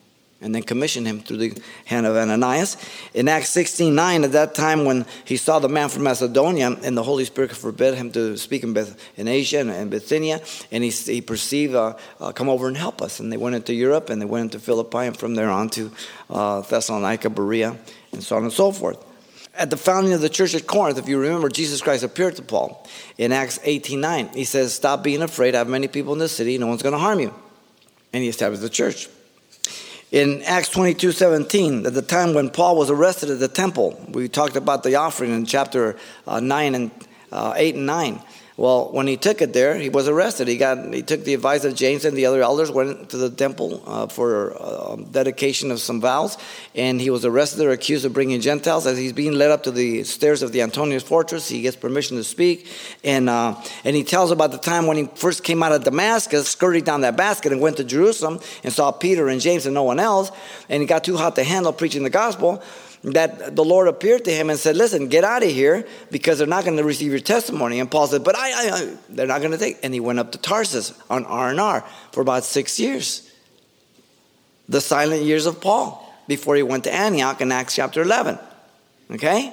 and 0.41 0.55
then 0.55 0.63
commissioned 0.63 1.07
him 1.07 1.21
through 1.21 1.39
the 1.39 1.63
hand 1.87 2.07
of 2.07 2.15
Ananias. 2.15 2.77
In 3.15 3.29
Acts 3.29 3.49
16 3.51 3.95
9, 3.95 4.25
at 4.25 4.33
that 4.33 4.55
time 4.55 4.85
when 4.85 5.07
he 5.25 5.37
saw 5.37 5.59
the 5.59 5.69
man 5.69 5.89
from 5.89 6.03
Macedonia, 6.03 6.77
and 6.83 6.97
the 6.97 7.03
Holy 7.03 7.25
Spirit 7.25 7.53
forbid 7.53 7.95
him 7.95 8.11
to 8.13 8.37
speak 8.37 8.63
in, 8.63 8.73
Beth, 8.73 8.99
in 9.17 9.29
Asia 9.29 9.61
and, 9.61 9.91
Bithynia, 9.91 10.41
and 10.71 10.85
he, 10.85 10.91
he 10.91 11.21
perceived, 11.21 11.75
uh, 11.75 11.95
uh, 12.21 12.33
come 12.33 12.49
over 12.49 12.69
and 12.69 12.77
help 12.77 13.01
us. 13.01 13.19
And 13.19 13.33
they 13.33 13.37
went 13.37 13.57
into 13.57 13.73
Europe 13.73 14.11
and 14.11 14.21
they 14.21 14.27
went 14.27 14.55
into 14.55 14.59
Philippi, 14.59 15.07
and 15.07 15.17
from 15.17 15.35
there 15.35 15.51
on 15.51 15.71
to 15.71 15.91
uh, 16.29 16.61
Thessalonica, 16.61 17.31
Berea, 17.31 17.77
and 18.13 18.23
so 18.23 18.37
on 18.37 18.45
and 18.45 18.53
so 18.53 18.73
forth. 18.73 19.03
At 19.55 19.71
the 19.71 19.79
founding 19.79 20.13
of 20.13 20.21
the 20.21 20.29
church 20.29 20.55
at 20.55 20.67
Corinth, 20.67 20.99
if 20.99 21.09
you 21.09 21.19
remember, 21.19 21.49
Jesus 21.49 21.81
Christ 21.81 22.05
appeared 22.05 22.37
to 22.37 22.43
Paul 22.43 22.87
in 23.17 23.33
Acts 23.33 23.59
18 23.65 23.99
9. 23.99 24.29
He 24.35 24.45
says, 24.45 24.75
Stop 24.75 25.03
being 25.03 25.23
afraid. 25.23 25.55
I 25.55 25.59
have 25.59 25.69
many 25.69 25.89
people 25.89 26.13
in 26.13 26.19
the 26.19 26.29
city. 26.29 26.59
No 26.59 26.67
one's 26.67 26.83
going 26.83 26.93
to 26.93 26.99
harm 26.99 27.21
you. 27.21 27.35
And 28.13 28.23
he 28.23 28.29
established 28.29 28.61
the 28.61 28.69
church. 28.69 29.09
In 30.13 30.43
Acts 30.43 30.69
22 30.69 31.11
17, 31.11 31.85
at 31.85 31.95
the 31.95 32.03
time 32.03 32.33
when 32.33 32.49
Paul 32.49 32.77
was 32.77 32.91
arrested 32.91 33.29
at 33.29 33.41
the 33.41 33.49
temple, 33.49 34.01
we 34.09 34.29
talked 34.29 34.55
about 34.55 34.85
the 34.85 34.95
offering 34.95 35.33
in 35.33 35.45
chapter 35.47 35.97
uh, 36.29 36.39
9 36.39 36.75
and 36.77 36.91
uh, 37.33 37.55
8 37.57 37.75
and 37.75 37.87
9. 37.87 38.21
Well, 38.59 38.91
when 38.91 39.07
he 39.07 39.19
took 39.19 39.43
it 39.43 39.53
there, 39.53 39.77
he 39.77 39.91
was 39.91 40.09
arrested. 40.09 40.49
He 40.49 40.57
got 40.57 40.95
he 40.95 41.03
took 41.03 41.25
the 41.25 41.35
advice 41.35 41.65
of 41.65 41.75
James 41.75 42.07
and 42.07 42.17
the 42.17 42.25
other 42.25 42.41
elders, 42.41 42.71
went 42.71 43.11
to 43.11 43.19
the 43.19 43.29
temple 43.29 43.83
uh, 43.87 44.07
for 44.07 44.57
uh, 44.59 44.97
dedication 44.97 45.71
of 45.71 45.79
some 45.79 46.01
vows, 46.01 46.39
and 46.75 46.99
he 46.99 47.11
was 47.11 47.27
arrested 47.27 47.67
or 47.67 47.73
accused 47.73 48.07
of 48.07 48.15
bringing 48.15 48.41
Gentiles. 48.41 48.87
As 48.87 48.97
he's 48.97 49.13
being 49.13 49.35
led 49.35 49.51
up 49.51 49.65
to 49.65 49.71
the 49.71 50.05
stairs 50.05 50.43
of 50.43 50.53
the 50.53 50.63
Antonius 50.63 51.03
fortress, 51.03 51.51
he 51.51 51.61
gets 51.61 51.77
permission 51.77 52.17
to 52.17 52.25
speak, 52.25 52.67
and 53.05 53.29
uh, 53.29 53.61
and 53.85 53.95
he 53.95 54.05
tells 54.05 54.31
about 54.31 54.53
the 54.53 54.59
time 54.59 54.87
when 54.87 54.97
he 54.97 55.05
first 55.17 55.45
came 55.45 55.63
out 55.63 55.73
of 55.73 55.85
Damascus, 55.85 56.49
skirted 56.49 56.87
down 56.87 57.03
that 57.03 57.15
basket, 57.15 57.53
and 57.53 57.61
went 57.61 57.77
to 57.77 57.85
Jerusalem 57.85 58.41
and 58.65 58.73
saw 58.73 58.91
Peter 58.91 59.29
and 59.29 59.39
James 59.39 59.67
and 59.67 59.75
no 59.75 59.83
one 59.83 60.01
else, 60.01 60.31
and 60.71 60.81
he 60.81 60.87
got 60.87 61.05
too 61.05 61.19
hot 61.19 61.37
to 61.37 61.45
handle 61.45 61.75
preaching 61.75 62.05
the 62.05 62.11
gospel 62.11 62.63
that 63.15 63.55
the 63.55 63.65
Lord 63.65 63.87
appeared 63.87 64.25
to 64.25 64.33
him 64.33 64.51
and 64.51 64.59
said, 64.59 64.77
Listen, 64.77 65.09
get 65.09 65.23
out 65.23 65.45
of 65.45 65.51
here 65.51 65.87
because 66.11 66.39
they're 66.39 66.47
not 66.47 66.65
going 66.65 66.77
to 66.77 66.85
receive 66.85 67.13
your 67.13 67.21
testimony. 67.21 67.79
And 67.79 67.89
Paul 67.91 68.09
said, 68.09 68.25
But 68.25 68.37
I, 68.37 68.51
I, 68.51 68.77
I 68.77 68.97
they're 69.09 69.29
not 69.29 69.41
going 69.41 69.53
to 69.53 69.59
take. 69.59 69.79
And 69.85 69.95
he 69.95 70.01
went 70.01 70.19
up 70.19 70.33
to 70.33 70.39
Tarsus 70.39 70.93
on 71.09 71.25
R&R 71.25 71.85
for 72.11 72.21
about 72.21 72.45
six 72.45 72.81
years. 72.81 73.31
The 74.69 74.81
silent 74.81 75.23
years 75.23 75.47
of 75.47 75.61
Paul 75.61 76.03
before 76.27 76.57
he 76.57 76.65
went 76.65 76.85
to 76.85 76.93
Antioch 76.93 77.41
in 77.41 77.53
Acts 77.53 77.77
chapter 77.77 78.03
11. 78.03 78.39
Okay? 79.13 79.53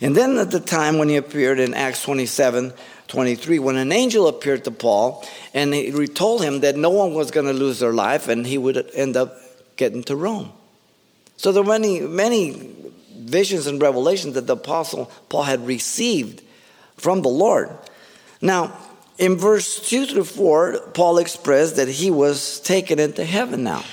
And 0.00 0.16
then 0.16 0.38
at 0.38 0.50
the 0.50 0.60
time 0.60 0.98
when 0.98 1.08
he 1.08 1.16
appeared 1.16 1.60
in 1.60 1.74
Acts 1.74 2.02
27 2.02 2.72
23, 3.06 3.58
when 3.58 3.76
an 3.76 3.90
angel 3.90 4.26
appeared 4.26 4.64
to 4.64 4.70
Paul 4.70 5.26
and 5.54 5.72
he 5.72 6.06
told 6.08 6.42
him 6.42 6.60
that 6.60 6.76
no 6.76 6.90
one 6.90 7.14
was 7.14 7.30
going 7.30 7.46
to 7.46 7.54
lose 7.54 7.78
their 7.78 7.94
life 7.94 8.28
and 8.28 8.46
he 8.46 8.58
would 8.58 8.90
end 8.92 9.16
up 9.16 9.34
getting 9.76 10.02
to 10.04 10.16
Rome. 10.16 10.52
So 11.38 11.52
there 11.52 11.62
were 11.62 11.78
many, 11.78 12.00
many 12.00 12.74
visions 13.16 13.68
and 13.68 13.80
revelations 13.80 14.34
that 14.34 14.46
the 14.48 14.54
Apostle 14.54 15.10
Paul 15.28 15.44
had 15.44 15.64
received 15.66 16.42
from 16.96 17.22
the 17.22 17.28
Lord. 17.28 17.70
Now, 18.42 18.76
in 19.18 19.36
verse 19.36 19.88
2 19.88 20.06
through 20.06 20.24
4, 20.24 20.90
Paul 20.94 21.18
expressed 21.18 21.76
that 21.76 21.88
he 21.88 22.10
was 22.10 22.58
taken 22.60 22.98
into 22.98 23.24
heaven 23.24 23.62
now. 23.62 23.84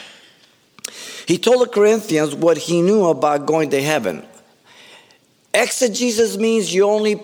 He 1.28 1.38
told 1.38 1.62
the 1.62 1.72
Corinthians 1.72 2.34
what 2.34 2.58
he 2.58 2.82
knew 2.82 3.06
about 3.06 3.46
going 3.46 3.70
to 3.70 3.82
heaven. 3.82 4.25
Exegesis 5.54 6.38
means 6.38 6.74
you 6.74 6.90
only 6.90 7.22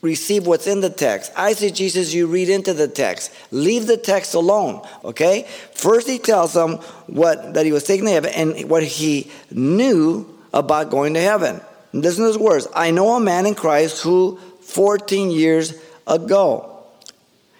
receive 0.00 0.46
what's 0.46 0.66
in 0.66 0.80
the 0.80 0.90
text. 0.90 1.32
I 1.36 1.52
see 1.52 1.70
Jesus, 1.70 2.14
you 2.14 2.26
read 2.26 2.48
into 2.48 2.72
the 2.72 2.88
text. 2.88 3.32
Leave 3.50 3.86
the 3.86 3.96
text 3.96 4.34
alone, 4.34 4.86
okay? 5.04 5.46
First, 5.74 6.08
he 6.08 6.18
tells 6.18 6.52
them 6.52 6.76
what 7.06 7.54
that 7.54 7.66
he 7.66 7.72
was 7.72 7.84
taken 7.84 8.06
to 8.06 8.12
heaven 8.12 8.30
and 8.34 8.70
what 8.70 8.82
he 8.82 9.30
knew 9.50 10.26
about 10.52 10.90
going 10.90 11.14
to 11.14 11.20
heaven. 11.20 11.60
Listen 11.92 12.24
to 12.24 12.28
his 12.28 12.38
words. 12.38 12.68
I 12.74 12.90
know 12.90 13.16
a 13.16 13.20
man 13.20 13.46
in 13.46 13.54
Christ 13.54 14.02
who 14.02 14.38
14 14.60 15.30
years 15.30 15.74
ago. 16.06 16.84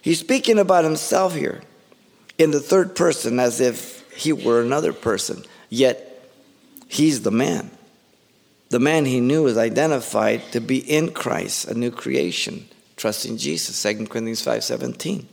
He's 0.00 0.20
speaking 0.20 0.58
about 0.58 0.84
himself 0.84 1.34
here 1.34 1.62
in 2.38 2.50
the 2.50 2.60
third 2.60 2.94
person 2.94 3.40
as 3.40 3.60
if 3.60 4.08
he 4.12 4.32
were 4.32 4.62
another 4.62 4.92
person, 4.92 5.42
yet 5.68 6.30
he's 6.88 7.22
the 7.22 7.30
man. 7.30 7.70
The 8.70 8.80
man 8.80 9.06
he 9.06 9.20
knew 9.20 9.46
is 9.46 9.56
identified 9.56 10.42
to 10.52 10.60
be 10.60 10.78
in 10.78 11.12
Christ, 11.12 11.68
a 11.68 11.74
new 11.74 11.90
creation, 11.90 12.68
trusting 12.96 13.38
Jesus, 13.38 13.82
2 13.82 14.06
Corinthians 14.06 14.44
5.17. 14.44 15.24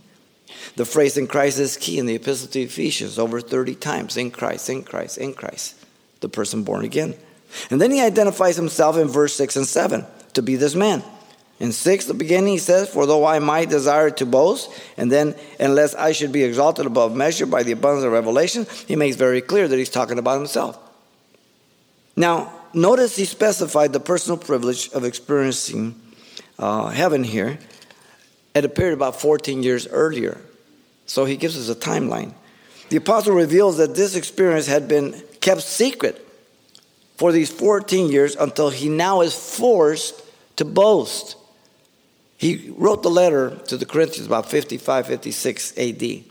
The 0.76 0.86
phrase 0.86 1.18
in 1.18 1.28
Christ 1.28 1.60
is 1.60 1.78
key 1.78 2.00
in 2.00 2.06
the 2.06 2.16
epistle 2.16 2.48
to 2.50 2.62
Ephesians 2.62 3.20
over 3.20 3.42
30 3.42 3.76
times. 3.76 4.18
In 4.18 4.32
Christ, 4.32 4.70
in 4.70 4.84
Christ, 4.84 5.18
in 5.18 5.34
Christ. 5.34 5.76
The 6.22 6.30
person 6.30 6.64
born 6.64 6.86
again. 6.86 7.16
And 7.70 7.82
then 7.82 7.92
he 7.92 8.02
identifies 8.02 8.56
himself 8.56 8.98
in 8.98 9.08
verse 9.08 9.34
6 9.36 9.58
and 9.58 9.68
7 9.68 10.06
to 10.34 10.42
be 10.42 10.56
this 10.56 10.76
man. 10.76 11.04
In 11.60 11.72
6, 11.72 12.06
the 12.06 12.14
beginning, 12.14 12.54
he 12.54 12.60
says, 12.60 12.90
For 12.90 13.06
though 13.06 13.26
I 13.26 13.40
might 13.40 13.70
desire 13.70 14.10
to 14.12 14.26
boast, 14.26 14.70
and 14.98 15.10
then, 15.10 15.36
unless 15.58 15.96
I 15.96 16.12
should 16.12 16.34
be 16.34 16.44
exalted 16.44 16.86
above 16.86 17.16
measure 17.16 17.46
by 17.46 17.64
the 17.64 17.72
abundance 17.72 18.04
of 18.04 18.12
revelation, 18.12 18.68
he 18.88 18.98
makes 18.98 19.16
very 19.16 19.42
clear 19.42 19.68
that 19.68 19.78
he's 19.78 19.90
talking 19.90 20.20
about 20.20 20.38
himself. 20.38 20.78
Now, 22.18 22.52
notice 22.76 23.16
he 23.16 23.26
specified 23.26 23.94
the 23.94 24.00
personal 24.00 24.38
privilege 24.38 24.90
of 24.90 25.04
experiencing 25.04 26.00
uh, 26.60 26.90
heaven 26.90 27.24
here. 27.24 27.60
at 28.56 28.64
a 28.64 28.70
period 28.70 28.94
about 28.94 29.20
14 29.20 29.62
years 29.62 29.86
earlier. 29.88 30.40
So 31.06 31.26
he 31.26 31.36
gives 31.36 31.58
us 31.58 31.70
a 31.70 31.78
timeline. 31.78 32.34
The 32.90 32.98
apostle 32.98 33.36
reveals 33.36 33.78
that 33.78 33.96
this 33.96 34.16
experience 34.16 34.66
had 34.66 34.88
been 34.88 35.22
kept 35.42 35.62
secret 35.62 36.26
for 37.18 37.32
these 37.32 37.52
14 37.52 38.10
years 38.12 38.36
until 38.36 38.70
he 38.70 38.90
now 38.90 39.22
is 39.22 39.36
forced 39.36 40.22
to 40.56 40.66
boast. 40.66 41.36
He 42.38 42.74
wrote 42.78 43.04
the 43.04 43.10
letter 43.10 43.58
to 43.68 43.78
the 43.78 43.86
Corinthians 43.86 44.26
about 44.26 44.50
55, 44.50 45.08
56 45.08 45.78
AD. 45.78 46.24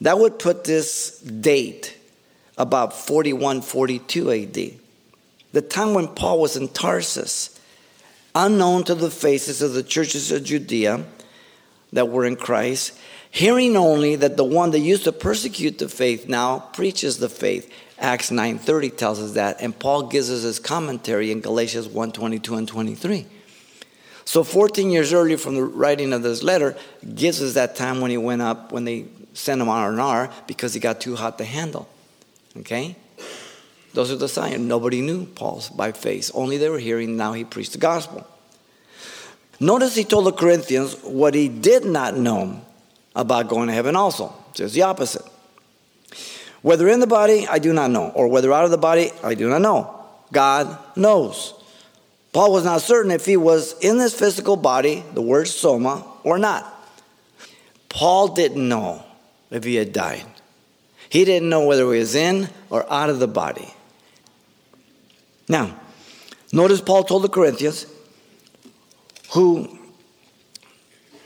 That 0.00 0.18
would 0.18 0.38
put 0.38 0.64
this 0.64 1.18
date 1.20 1.98
about 2.56 2.92
41, 2.92 3.62
42 3.62 4.30
AD 4.30 4.87
the 5.52 5.62
time 5.62 5.94
when 5.94 6.08
Paul 6.08 6.40
was 6.40 6.56
in 6.56 6.68
Tarsus, 6.68 7.58
unknown 8.34 8.84
to 8.84 8.94
the 8.94 9.10
faces 9.10 9.62
of 9.62 9.72
the 9.72 9.82
churches 9.82 10.30
of 10.30 10.44
Judea 10.44 11.04
that 11.92 12.08
were 12.08 12.24
in 12.24 12.36
Christ, 12.36 12.98
hearing 13.30 13.76
only 13.76 14.16
that 14.16 14.36
the 14.36 14.44
one 14.44 14.70
that 14.72 14.80
used 14.80 15.04
to 15.04 15.12
persecute 15.12 15.78
the 15.78 15.88
faith 15.88 16.28
now 16.28 16.58
preaches 16.58 17.18
the 17.18 17.28
faith. 17.28 17.70
Acts 17.98 18.30
9:30 18.30 18.90
tells 18.90 19.20
us 19.20 19.32
that, 19.32 19.60
and 19.60 19.76
Paul 19.76 20.04
gives 20.04 20.30
us 20.30 20.42
his 20.42 20.58
commentary 20.58 21.32
in 21.32 21.40
Galatians 21.40 21.88
1:22 21.88 22.54
and 22.56 22.68
23. 22.68 23.26
So 24.24 24.44
14 24.44 24.90
years 24.90 25.12
earlier 25.14 25.38
from 25.38 25.54
the 25.54 25.64
writing 25.64 26.12
of 26.12 26.22
this 26.22 26.42
letter 26.42 26.76
gives 27.14 27.40
us 27.40 27.54
that 27.54 27.74
time 27.74 28.02
when 28.02 28.10
he 28.10 28.18
went 28.18 28.42
up, 28.42 28.72
when 28.72 28.84
they 28.84 29.06
sent 29.32 29.62
him 29.62 29.70
on 29.70 29.94
an 29.94 29.98
R 29.98 30.30
because 30.46 30.74
he 30.74 30.80
got 30.80 31.00
too 31.00 31.16
hot 31.16 31.38
to 31.38 31.44
handle. 31.44 31.88
Okay? 32.58 32.94
Those 33.94 34.12
are 34.12 34.16
the 34.16 34.28
signs. 34.28 34.58
Nobody 34.58 35.00
knew 35.00 35.26
Paul 35.26 35.62
by 35.74 35.92
face. 35.92 36.30
Only 36.34 36.58
they 36.58 36.68
were 36.68 36.78
hearing 36.78 37.16
now 37.16 37.32
he 37.32 37.44
preached 37.44 37.72
the 37.72 37.78
gospel. 37.78 38.26
Notice 39.60 39.94
he 39.94 40.04
told 40.04 40.26
the 40.26 40.32
Corinthians 40.32 40.96
what 41.02 41.34
he 41.34 41.48
did 41.48 41.84
not 41.84 42.16
know 42.16 42.60
about 43.16 43.48
going 43.48 43.68
to 43.68 43.74
heaven 43.74 43.96
also. 43.96 44.32
Just 44.54 44.74
the 44.74 44.82
opposite. 44.82 45.24
Whether 46.62 46.88
in 46.88 47.00
the 47.00 47.06
body, 47.06 47.46
I 47.48 47.58
do 47.58 47.72
not 47.72 47.90
know, 47.90 48.10
or 48.10 48.28
whether 48.28 48.52
out 48.52 48.64
of 48.64 48.70
the 48.70 48.78
body, 48.78 49.10
I 49.22 49.34
do 49.34 49.48
not 49.48 49.60
know. 49.60 49.94
God 50.32 50.78
knows. 50.96 51.54
Paul 52.32 52.52
was 52.52 52.64
not 52.64 52.82
certain 52.82 53.10
if 53.10 53.24
he 53.24 53.36
was 53.36 53.78
in 53.80 53.98
this 53.98 54.18
physical 54.18 54.56
body, 54.56 55.02
the 55.14 55.22
word 55.22 55.48
soma, 55.48 56.04
or 56.24 56.38
not. 56.38 56.74
Paul 57.88 58.28
didn't 58.28 58.68
know 58.68 59.04
if 59.50 59.64
he 59.64 59.76
had 59.76 59.92
died. 59.92 60.24
He 61.08 61.24
didn't 61.24 61.48
know 61.48 61.66
whether 61.66 61.90
he 61.92 61.98
was 61.98 62.14
in 62.14 62.48
or 62.70 62.90
out 62.92 63.08
of 63.08 63.18
the 63.18 63.28
body. 63.28 63.72
Now, 65.48 65.78
notice 66.52 66.80
Paul 66.80 67.04
told 67.04 67.22
the 67.22 67.28
Corinthians 67.28 67.86
who 69.32 69.78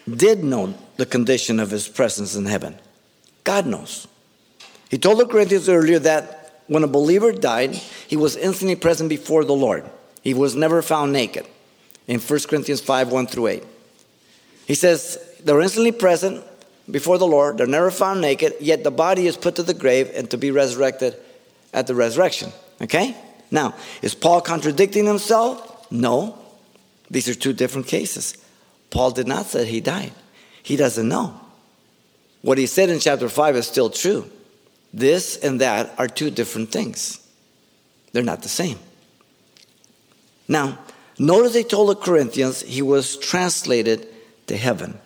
did 0.09 0.43
know 0.43 0.75
the 0.97 1.07
condition 1.07 1.61
of 1.61 1.71
his 1.71 1.89
presence 1.89 2.35
in 2.35 2.47
heaven. 2.47 2.79
God 3.45 3.67
knows. 3.67 4.07
He 4.91 4.99
told 4.99 5.19
the 5.19 5.27
Corinthians 5.27 5.69
earlier 5.69 5.99
that 6.01 6.63
when 6.67 6.85
a 6.85 6.89
believer 6.89 7.33
died, 7.33 7.75
he 7.75 8.17
was 8.17 8.37
instantly 8.37 8.77
present 8.77 9.09
before 9.09 9.45
the 9.45 9.55
Lord. 9.55 9.89
He 10.23 10.35
was 10.35 10.55
never 10.55 10.83
found 10.83 11.13
naked. 11.13 11.47
In 12.07 12.21
1 12.21 12.41
Corinthians 12.49 12.81
5 12.81 13.11
1 13.11 13.27
through 13.27 13.47
8. 13.47 13.65
He 14.67 14.75
says, 14.75 15.19
they're 15.45 15.61
instantly 15.61 15.93
present 15.93 16.45
before 16.91 17.19
the 17.19 17.27
Lord, 17.27 17.59
they're 17.59 17.67
never 17.67 17.91
found 17.91 18.21
naked, 18.21 18.55
yet 18.61 18.85
the 18.85 18.91
body 18.91 19.27
is 19.27 19.37
put 19.37 19.57
to 19.57 19.63
the 19.63 19.75
grave 19.75 20.11
and 20.15 20.29
to 20.31 20.37
be 20.37 20.51
resurrected 20.51 21.17
at 21.73 21.87
the 21.87 21.95
resurrection. 21.95 22.53
Okay? 22.81 23.17
Now, 23.53 23.75
is 24.01 24.15
Paul 24.15 24.41
contradicting 24.41 25.07
himself? 25.07 25.87
No. 25.93 26.39
These 27.11 27.29
are 27.29 27.35
two 27.35 27.53
different 27.53 27.87
cases. 27.87 28.37
Paul 28.91 29.11
did 29.11 29.29
not 29.29 29.47
say 29.47 29.67
he 29.67 29.81
died. 29.81 30.13
He 30.63 30.77
doesn't 30.77 31.07
know. 31.07 31.39
What 32.41 32.59
he 32.59 32.67
said 32.67 32.89
in 32.89 32.99
chapter 32.99 33.29
5 33.29 33.57
is 33.57 33.67
still 33.67 33.91
true. 33.91 34.29
This 34.93 35.37
and 35.37 35.61
that 35.61 35.95
are 35.99 36.09
two 36.09 36.31
different 36.31 36.73
things, 36.73 37.27
they're 38.13 38.23
not 38.23 38.43
the 38.43 38.49
same. 38.49 38.79
Now, 40.49 40.79
notice 41.19 41.55
he 41.55 41.63
told 41.63 41.91
the 41.91 41.95
Corinthians 41.95 42.63
he 42.63 42.83
was 42.83 43.17
translated 43.17 44.07
to 44.49 44.57
heaven. 44.57 44.99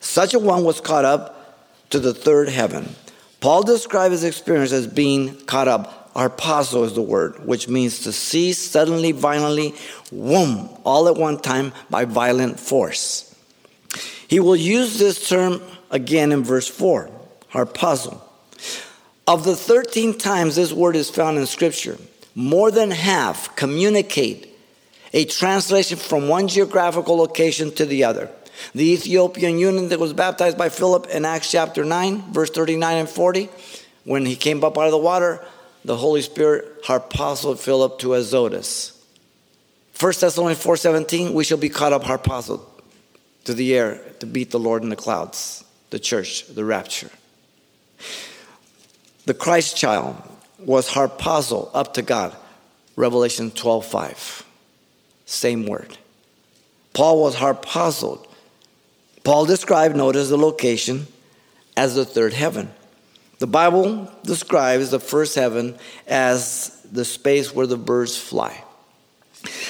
Such 0.00 0.34
a 0.34 0.38
one 0.38 0.64
was 0.64 0.80
caught 0.80 1.04
up 1.04 1.90
to 1.90 1.98
the 1.98 2.12
third 2.12 2.48
heaven. 2.48 2.94
Paul 3.40 3.62
described 3.62 4.12
his 4.12 4.24
experience 4.24 4.72
as 4.72 4.86
being 4.86 5.36
caught 5.46 5.68
up. 5.68 5.97
Harpazo 6.18 6.84
is 6.84 6.94
the 6.94 7.00
word, 7.02 7.46
which 7.46 7.68
means 7.68 8.00
to 8.00 8.12
seize 8.12 8.58
suddenly, 8.58 9.12
violently, 9.12 9.72
whoom, 10.10 10.68
all 10.84 11.06
at 11.06 11.14
one 11.14 11.38
time 11.38 11.72
by 11.90 12.06
violent 12.06 12.58
force. 12.58 13.32
He 14.26 14.40
will 14.40 14.56
use 14.56 14.98
this 14.98 15.28
term 15.28 15.62
again 15.92 16.32
in 16.32 16.42
verse 16.42 16.66
4, 16.66 17.08
harpazo. 17.52 18.20
Of 19.28 19.44
the 19.44 19.54
13 19.54 20.18
times 20.18 20.56
this 20.56 20.72
word 20.72 20.96
is 20.96 21.08
found 21.08 21.38
in 21.38 21.46
Scripture, 21.46 21.96
more 22.34 22.72
than 22.72 22.90
half 22.90 23.54
communicate 23.54 24.48
a 25.12 25.24
translation 25.24 25.98
from 25.98 26.26
one 26.26 26.48
geographical 26.48 27.16
location 27.16 27.70
to 27.76 27.86
the 27.86 28.02
other. 28.02 28.28
The 28.74 28.90
Ethiopian 28.90 29.56
eunuch 29.56 29.90
that 29.90 30.00
was 30.00 30.14
baptized 30.14 30.58
by 30.58 30.68
Philip 30.68 31.06
in 31.10 31.24
Acts 31.24 31.52
chapter 31.52 31.84
9, 31.84 32.32
verse 32.32 32.50
39 32.50 32.96
and 32.96 33.08
40, 33.08 33.48
when 34.02 34.26
he 34.26 34.34
came 34.34 34.64
up 34.64 34.76
out 34.76 34.86
of 34.86 34.90
the 34.90 34.98
water, 34.98 35.46
the 35.88 35.96
Holy 35.96 36.22
Spirit 36.22 36.84
harpazoed 36.84 37.58
Philip 37.58 37.98
to 37.98 38.14
Azotus. 38.14 38.92
1 39.98 40.12
Thessalonians 40.20 40.62
4.17, 40.62 41.32
we 41.32 41.42
shall 41.42 41.58
be 41.58 41.68
caught 41.68 41.92
up 41.92 42.04
harpazoed 42.04 42.60
to 43.44 43.54
the 43.54 43.74
air 43.74 44.00
to 44.20 44.26
beat 44.26 44.52
the 44.52 44.58
Lord 44.60 44.84
in 44.84 44.90
the 44.90 44.96
clouds, 44.96 45.64
the 45.90 45.98
church, 45.98 46.46
the 46.46 46.64
rapture. 46.64 47.10
The 49.24 49.34
Christ 49.34 49.76
child 49.76 50.22
was 50.60 50.90
harpazo 50.90 51.70
up 51.74 51.94
to 51.94 52.02
God, 52.02 52.36
Revelation 52.94 53.50
12.5. 53.50 54.44
Same 55.26 55.66
word. 55.66 55.98
Paul 56.92 57.20
was 57.20 57.34
harpazoed 57.34 58.28
Paul 59.28 59.44
described, 59.44 59.94
notice 59.94 60.30
the 60.30 60.38
location, 60.38 61.06
as 61.76 61.94
the 61.94 62.06
third 62.06 62.32
heaven. 62.32 62.70
The 63.38 63.46
Bible 63.46 64.10
describes 64.24 64.90
the 64.90 65.00
first 65.00 65.34
heaven 65.34 65.76
as 66.06 66.80
the 66.90 67.04
space 67.04 67.54
where 67.54 67.66
the 67.66 67.76
birds 67.76 68.16
fly. 68.16 68.64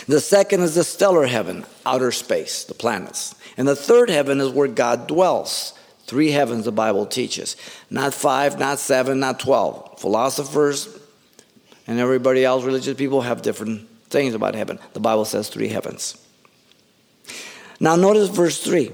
The 0.06 0.20
second 0.20 0.62
is 0.62 0.74
the 0.74 0.84
stellar 0.84 1.26
heaven, 1.26 1.66
outer 1.84 2.10
space, 2.12 2.64
the 2.64 2.74
planets. 2.74 3.34
And 3.56 3.68
the 3.68 3.76
third 3.76 4.08
heaven 4.08 4.40
is 4.40 4.48
where 4.48 4.68
God 4.68 5.06
dwells. 5.06 5.74
Three 6.06 6.30
heavens, 6.30 6.64
the 6.64 6.72
Bible 6.72 7.04
teaches. 7.04 7.56
Not 7.90 8.14
five, 8.14 8.58
not 8.58 8.78
seven, 8.78 9.20
not 9.20 9.40
12. 9.40 10.00
Philosophers 10.00 10.88
and 11.86 11.98
everybody 11.98 12.44
else, 12.44 12.64
religious 12.64 12.96
people, 12.96 13.20
have 13.20 13.42
different 13.42 13.86
things 14.08 14.34
about 14.34 14.54
heaven. 14.54 14.78
The 14.94 15.00
Bible 15.00 15.26
says 15.26 15.48
three 15.48 15.68
heavens. 15.68 16.16
Now, 17.80 17.96
notice 17.96 18.28
verse 18.28 18.62
3. 18.62 18.90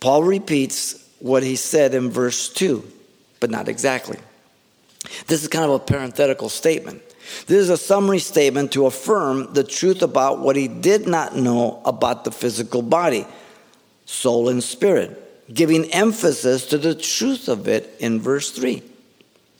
Paul 0.00 0.24
repeats 0.24 1.06
what 1.20 1.42
he 1.42 1.54
said 1.54 1.94
in 1.94 2.10
verse 2.10 2.48
2, 2.48 2.82
but 3.42 3.50
not 3.50 3.68
exactly. 3.68 4.18
This 5.26 5.42
is 5.42 5.48
kind 5.48 5.64
of 5.64 5.72
a 5.72 5.78
parenthetical 5.80 6.48
statement. 6.48 7.02
This 7.48 7.58
is 7.58 7.70
a 7.70 7.76
summary 7.76 8.20
statement 8.20 8.70
to 8.72 8.86
affirm 8.86 9.52
the 9.52 9.64
truth 9.64 10.00
about 10.00 10.38
what 10.38 10.54
he 10.54 10.68
did 10.68 11.08
not 11.08 11.34
know 11.34 11.82
about 11.84 12.22
the 12.22 12.30
physical 12.30 12.82
body, 12.82 13.26
soul, 14.06 14.48
and 14.48 14.62
spirit, 14.62 15.52
giving 15.52 15.90
emphasis 15.90 16.68
to 16.68 16.78
the 16.78 16.94
truth 16.94 17.48
of 17.48 17.66
it 17.66 17.96
in 17.98 18.20
verse 18.20 18.52
3. 18.52 18.80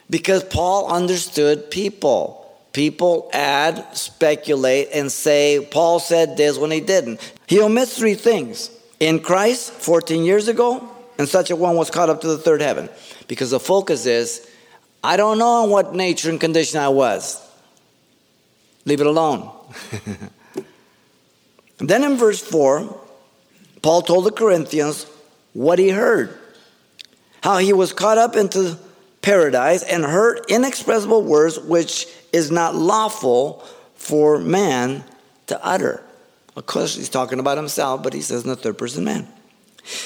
Because 0.08 0.44
Paul 0.44 0.86
understood 0.86 1.68
people. 1.68 2.38
People 2.72 3.30
add, 3.32 3.96
speculate, 3.96 4.90
and 4.94 5.10
say, 5.10 5.66
Paul 5.72 5.98
said 5.98 6.36
this 6.36 6.56
when 6.56 6.70
he 6.70 6.80
didn't. 6.80 7.18
He 7.48 7.60
omits 7.60 7.98
three 7.98 8.14
things 8.14 8.70
in 9.00 9.18
Christ 9.18 9.72
14 9.72 10.22
years 10.22 10.46
ago, 10.46 10.88
and 11.18 11.28
such 11.28 11.50
a 11.50 11.56
one 11.56 11.76
was 11.76 11.90
caught 11.90 12.10
up 12.10 12.20
to 12.22 12.28
the 12.28 12.38
third 12.38 12.60
heaven. 12.60 12.88
Because 13.28 13.50
the 13.50 13.60
focus 13.60 14.06
is, 14.06 14.48
I 15.04 15.16
don't 15.16 15.38
know 15.38 15.64
in 15.64 15.70
what 15.70 15.94
nature 15.94 16.30
and 16.30 16.40
condition 16.40 16.80
I 16.80 16.88
was. 16.88 17.40
Leave 18.84 19.00
it 19.00 19.06
alone. 19.06 19.50
then 21.78 22.04
in 22.04 22.16
verse 22.16 22.40
4, 22.40 23.00
Paul 23.82 24.02
told 24.02 24.24
the 24.24 24.32
Corinthians 24.32 25.06
what 25.52 25.78
he 25.78 25.90
heard 25.90 26.38
how 27.42 27.58
he 27.58 27.72
was 27.72 27.92
caught 27.92 28.18
up 28.18 28.36
into 28.36 28.78
paradise 29.20 29.82
and 29.82 30.04
heard 30.04 30.40
inexpressible 30.48 31.22
words 31.22 31.58
which 31.58 32.06
is 32.32 32.50
not 32.50 32.74
lawful 32.74 33.64
for 33.94 34.38
man 34.38 35.04
to 35.46 35.64
utter. 35.64 36.02
Of 36.56 36.66
course, 36.66 36.96
he's 36.96 37.08
talking 37.08 37.38
about 37.38 37.56
himself, 37.56 38.02
but 38.02 38.14
he 38.14 38.20
says 38.20 38.44
in 38.44 38.48
the 38.48 38.56
third 38.56 38.78
person 38.78 39.04
man. 39.04 39.28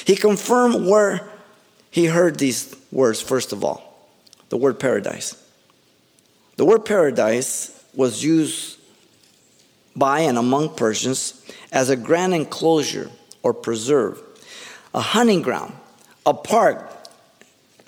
He 0.05 0.15
confirmed 0.15 0.87
where 0.87 1.29
he 1.89 2.05
heard 2.05 2.37
these 2.37 2.75
words, 2.91 3.21
first 3.21 3.53
of 3.53 3.63
all 3.63 3.87
the 4.49 4.57
word 4.57 4.79
paradise. 4.79 5.35
The 6.55 6.65
word 6.65 6.85
paradise 6.85 7.83
was 7.93 8.23
used 8.23 8.79
by 9.95 10.21
and 10.21 10.37
among 10.37 10.75
Persians 10.75 11.43
as 11.71 11.89
a 11.89 11.95
grand 11.95 12.33
enclosure 12.33 13.09
or 13.43 13.53
preserve, 13.53 14.21
a 14.93 15.01
hunting 15.01 15.41
ground, 15.41 15.73
a 16.25 16.33
park, 16.33 16.91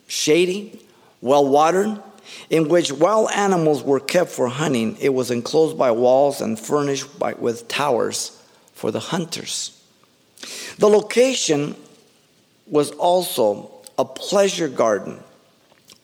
shady, 0.07 0.81
well 1.21 1.47
watered, 1.47 2.01
in 2.49 2.67
which 2.67 2.91
wild 2.91 3.29
animals 3.31 3.83
were 3.83 3.99
kept 3.99 4.29
for 4.29 4.47
hunting. 4.47 4.97
It 4.99 5.13
was 5.13 5.31
enclosed 5.31 5.77
by 5.77 5.91
walls 5.91 6.41
and 6.41 6.59
furnished 6.59 7.17
by, 7.17 7.33
with 7.33 7.67
towers 7.67 8.41
for 8.73 8.91
the 8.91 8.99
hunters. 8.99 9.78
The 10.77 10.89
location 10.89 11.75
was 12.67 12.91
also 12.91 13.71
a 13.97 14.05
pleasure 14.05 14.67
garden 14.67 15.19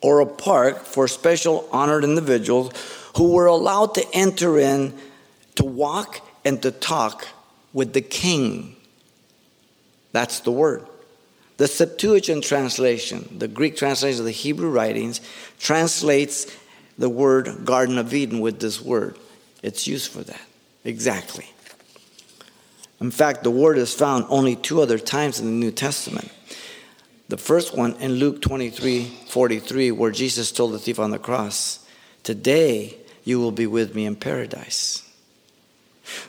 or 0.02 0.20
a 0.20 0.26
park 0.26 0.84
for 0.86 1.08
special 1.08 1.68
honored 1.72 2.04
individuals 2.04 2.72
who 3.18 3.34
were 3.34 3.46
allowed 3.46 3.96
to 3.96 4.06
enter 4.14 4.60
in 4.60 4.94
to 5.56 5.64
walk 5.64 6.22
and 6.44 6.62
to 6.62 6.72
talk 6.72 7.28
with 7.74 7.94
the 7.94 8.02
king. 8.02 8.76
That's 10.12 10.42
the 10.42 10.52
word. 10.52 10.86
The 11.58 11.68
Septuagint 11.68 12.44
translation, 12.44 13.38
the 13.40 13.48
Greek 13.48 13.78
translation 13.78 14.20
of 14.20 14.26
the 14.26 14.32
Hebrew 14.32 14.70
writings, 14.70 15.22
translates 15.58 16.54
the 16.98 17.10
word 17.10 17.66
Garden 17.66 17.98
of 17.98 18.14
Eden 18.14 18.42
with 18.42 18.60
this 18.60 18.82
word. 18.82 19.18
It's 19.64 19.88
used 19.88 20.12
for 20.12 20.22
that. 20.24 20.42
Exactly. 20.84 21.50
In 23.00 23.12
fact, 23.12 23.44
the 23.44 23.52
word 23.52 23.78
is 23.78 23.94
found 23.94 24.26
only 24.30 24.56
two 24.56 24.82
other 24.82 24.98
times 24.98 25.40
in 25.40 25.46
the 25.46 25.52
New 25.52 25.72
Testament. 25.72 26.32
The 27.28 27.38
first 27.38 27.76
one 27.76 27.94
in 27.96 28.14
Luke 28.14 28.42
23 28.42 29.06
43, 29.30 29.92
where 29.92 30.12
Jesus 30.12 30.52
told 30.52 30.74
the 30.74 30.80
thief 30.80 31.00
on 31.00 31.12
the 31.12 31.20
cross, 31.20 31.86
Today 32.24 32.98
you 33.24 33.40
will 33.40 33.52
be 33.52 33.68
with 33.68 33.96
me 33.96 34.06
in 34.06 34.16
paradise. 34.16 35.02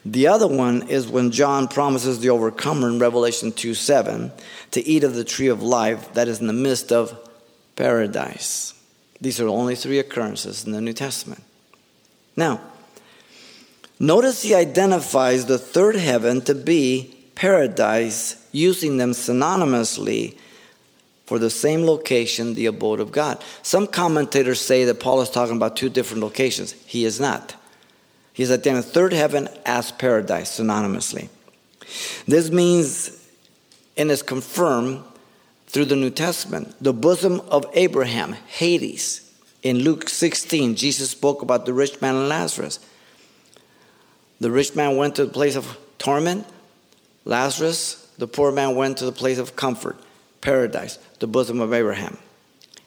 The 0.05 0.27
other 0.27 0.47
one 0.47 0.89
is 0.89 1.07
when 1.07 1.31
John 1.31 1.69
promises 1.69 2.21
the 2.21 2.31
overcomer 2.31 2.89
in 2.89 2.99
Revelation 2.99 3.53
2 3.53 3.75
7 3.75 4.33
to 4.71 4.87
eat 4.87 5.05
of 5.05 5.15
the 5.15 5.25
tree 5.25 5.49
of 5.49 5.63
life 5.63 6.15
that 6.15 6.29
is 6.29 6.41
in 6.41 6.47
the 6.47 6.53
midst 6.53 6.93
of 6.93 7.19
paradise. 7.77 8.73
These 9.21 9.41
are 9.41 9.49
only 9.49 9.75
three 9.75 9.99
occurrences 9.99 10.65
in 10.65 10.73
the 10.73 10.81
New 10.81 10.93
Testament. 10.93 11.43
Now, 12.37 12.61
Notice 13.99 14.43
he 14.43 14.55
identifies 14.55 15.47
the 15.47 15.59
third 15.59 15.97
heaven 15.97 16.43
to 16.43 16.55
be 16.55 17.17
paradise, 17.35 18.47
using 18.53 18.97
them 18.97 19.13
synonymously 19.13 20.37
for 21.27 21.39
the 21.39 21.51
same 21.51 21.85
location, 21.85 22.55
the 22.55 22.67
abode 22.67 23.01
of 23.01 23.13
God. 23.13 23.43
Some 23.63 23.87
commentators 23.87 24.61
say 24.61 24.85
that 24.85 25.01
Paul 25.01 25.21
is 25.21 25.31
talking 25.31 25.57
about 25.57 25.77
two 25.77 25.89
different 25.89 26.23
locations. 26.23 26.73
He 26.87 27.05
is 27.05 27.21
not. 27.21 27.55
He's 28.33 28.51
at 28.51 28.63
the 28.63 28.83
third 28.83 29.13
heaven 29.13 29.49
as 29.65 29.93
paradise, 29.93 30.59
synonymously. 30.59 31.29
This 32.27 32.51
means, 32.51 33.27
and 33.97 34.11
is 34.11 34.23
confirmed 34.23 35.03
through 35.67 35.87
the 35.87 35.97
New 35.97 36.11
Testament, 36.11 36.75
the 36.81 36.93
bosom 36.93 37.41
of 37.49 37.67
Abraham, 37.73 38.33
Hades. 38.47 39.23
In 39.63 39.79
Luke 39.81 40.09
16, 40.09 40.77
Jesus 40.77 41.11
spoke 41.11 41.43
about 41.43 41.67
the 41.67 41.73
rich 41.73 42.01
man 42.01 42.15
and 42.15 42.29
Lazarus. 42.29 42.79
The 44.41 44.51
rich 44.51 44.75
man 44.75 44.97
went 44.97 45.17
to 45.17 45.25
the 45.25 45.33
place 45.33 45.57
of 45.57 45.79
torment. 45.99 46.47
Lazarus, 47.25 48.11
the 48.19 48.29
poor 48.29 48.53
man, 48.53 48.75
went 48.75 48.99
to 48.99 49.05
the 49.05 49.13
place 49.13 49.39
of 49.39 49.57
comfort, 49.57 49.99
paradise, 50.41 50.99
the 51.19 51.27
bosom 51.27 51.61
of 51.61 51.73
Abraham. 51.73 52.19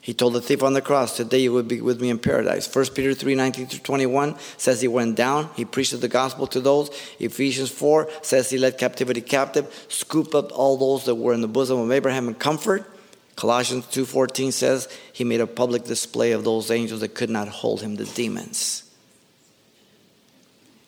He 0.01 0.13
told 0.13 0.33
the 0.33 0.41
thief 0.41 0.63
on 0.63 0.73
the 0.73 0.81
cross, 0.81 1.17
Today 1.17 1.39
you 1.39 1.51
will 1.51 1.63
be 1.63 1.81
with 1.81 2.01
me 2.01 2.09
in 2.09 2.19
paradise. 2.19 2.73
1 2.73 2.85
Peter 2.95 3.13
3 3.13 3.35
19 3.35 3.67
through 3.67 3.79
21 3.79 4.35
says 4.57 4.81
he 4.81 4.87
went 4.87 5.15
down, 5.15 5.49
he 5.55 5.65
preached 5.65 5.99
the 5.99 6.07
gospel 6.07 6.47
to 6.47 6.61
those. 6.61 6.89
Ephesians 7.19 7.69
4 7.69 8.09
says 8.21 8.49
he 8.49 8.57
led 8.57 8.77
captivity 8.77 9.21
captive, 9.21 9.85
scooped 9.89 10.33
up 10.33 10.51
all 10.51 10.77
those 10.77 11.05
that 11.05 11.15
were 11.15 11.33
in 11.33 11.41
the 11.41 11.47
bosom 11.47 11.79
of 11.79 11.91
Abraham 11.91 12.27
in 12.27 12.35
comfort. 12.35 12.89
Colossians 13.35 13.85
2:14 13.85 14.51
says 14.51 14.89
he 15.13 15.23
made 15.23 15.39
a 15.39 15.47
public 15.47 15.85
display 15.85 16.33
of 16.33 16.43
those 16.43 16.71
angels 16.71 16.99
that 16.99 17.13
could 17.13 17.29
not 17.29 17.47
hold 17.47 17.81
him, 17.81 17.95
the 17.95 18.03
demons. 18.03 18.88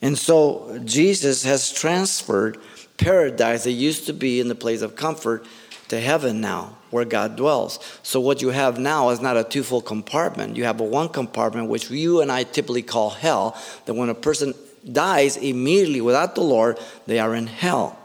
And 0.02 0.18
so 0.18 0.80
Jesus 0.84 1.44
has 1.44 1.72
transferred 1.72 2.58
paradise 2.98 3.64
that 3.64 3.72
used 3.72 4.06
to 4.08 4.14
be 4.14 4.40
in 4.40 4.48
the 4.48 4.56
place 4.56 4.82
of 4.82 4.96
comfort 4.96 5.46
to 5.90 6.00
heaven 6.00 6.40
now, 6.40 6.78
where 6.90 7.06
God 7.06 7.36
dwells. 7.36 7.80
So 8.02 8.20
what 8.20 8.42
you 8.42 8.50
have 8.50 8.80
now 8.80 9.10
is 9.10 9.20
not 9.20 9.38
a 9.38 9.44
twofold 9.44 9.86
compartment. 9.86 10.56
You 10.56 10.64
have 10.64 10.80
a 10.80 10.86
one 10.86 11.10
compartment, 11.10 11.68
which 11.70 11.92
you 11.92 12.22
and 12.22 12.32
I 12.32 12.44
typically 12.44 12.82
call 12.82 13.10
hell, 13.10 13.58
that 13.86 13.94
when 13.94 14.10
a 14.10 14.16
person 14.16 14.54
dies 14.90 15.38
immediately 15.38 16.02
without 16.02 16.36
the 16.36 16.42
Lord, 16.42 16.80
they 17.08 17.20
are 17.20 17.36
in 17.36 17.48
hell. 17.48 18.00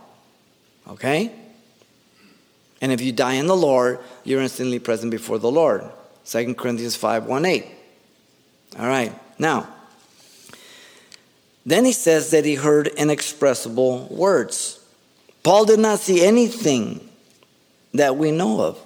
Okay? 0.88 1.32
And 2.80 2.92
if 2.92 3.00
you 3.00 3.12
die 3.12 3.35
in 3.35 3.46
the 3.46 3.56
Lord, 3.56 4.00
you're 4.24 4.42
instantly 4.42 4.78
present 4.78 5.11
before 5.11 5.38
the 5.38 5.50
Lord. 5.50 5.85
2 6.26 6.54
Corinthians 6.54 6.96
5 6.96 7.26
1 7.26 7.44
8. 7.44 7.66
All 8.78 8.88
right. 8.88 9.12
Now, 9.38 9.68
then 11.66 11.85
he 11.85 11.92
says 11.92 12.31
that 12.31 12.44
he 12.44 12.55
heard 12.55 12.87
inexpressible 12.87 14.07
words. 14.09 14.79
Paul 15.42 15.64
did 15.64 15.81
not 15.81 15.98
see 15.98 16.24
anything 16.24 17.07
that 17.94 18.16
we 18.16 18.31
know 18.31 18.61
of. 18.61 18.81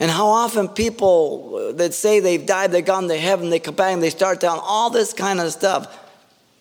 And 0.00 0.10
how 0.10 0.26
often 0.26 0.68
people 0.68 1.70
uh, 1.70 1.72
that 1.72 1.94
say 1.94 2.20
they've 2.20 2.44
died, 2.44 2.72
they've 2.72 2.84
gone 2.84 3.08
to 3.08 3.16
heaven, 3.16 3.48
they 3.48 3.60
come 3.60 3.76
back 3.76 3.94
and 3.94 4.02
they 4.02 4.10
start 4.10 4.40
down 4.40 4.58
all 4.60 4.90
this 4.90 5.12
kind 5.12 5.40
of 5.40 5.50
stuff. 5.52 5.96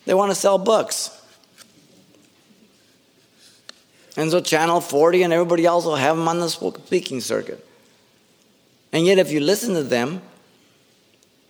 They 0.06 0.14
want 0.14 0.32
to 0.32 0.36
sell 0.36 0.58
books. 0.58 1.10
And 4.16 4.32
so 4.32 4.40
Channel 4.40 4.80
40 4.80 5.24
and 5.24 5.34
everybody 5.34 5.66
else 5.66 5.86
will 5.86 5.96
have 5.96 6.16
them 6.16 6.28
on 6.28 6.40
the 6.40 6.50
speaking 6.50 7.20
circuit. 7.20 7.66
And 8.94 9.06
yet, 9.06 9.18
if 9.18 9.32
you 9.32 9.42
listen 9.42 9.74
to 9.74 9.84
them, 9.84 10.22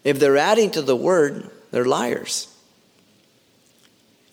if 0.04 0.18
they're 0.18 0.38
adding 0.38 0.72
to 0.72 0.82
the 0.82 0.96
word, 0.96 1.52
they're 1.70 1.86
liars. 1.86 2.55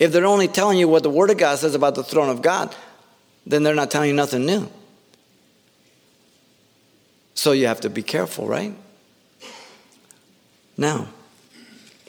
If 0.02 0.10
they're 0.10 0.26
only 0.26 0.48
telling 0.48 0.78
you 0.78 0.88
what 0.88 1.04
the 1.04 1.10
Word 1.10 1.30
of 1.30 1.38
God 1.38 1.60
says 1.60 1.76
about 1.76 1.94
the 1.94 2.02
throne 2.02 2.28
of 2.28 2.42
God, 2.42 2.74
then 3.46 3.62
they're 3.62 3.72
not 3.72 3.88
telling 3.88 4.08
you 4.08 4.16
nothing 4.16 4.44
new. 4.44 4.68
So 7.34 7.52
you 7.52 7.68
have 7.68 7.82
to 7.82 7.88
be 7.88 8.02
careful, 8.02 8.48
right? 8.48 8.74
Now, 10.76 11.06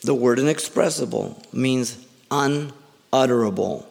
the 0.01 0.15
word 0.15 0.39
inexpressible 0.39 1.39
means 1.53 2.03
unutterable. 2.32 3.88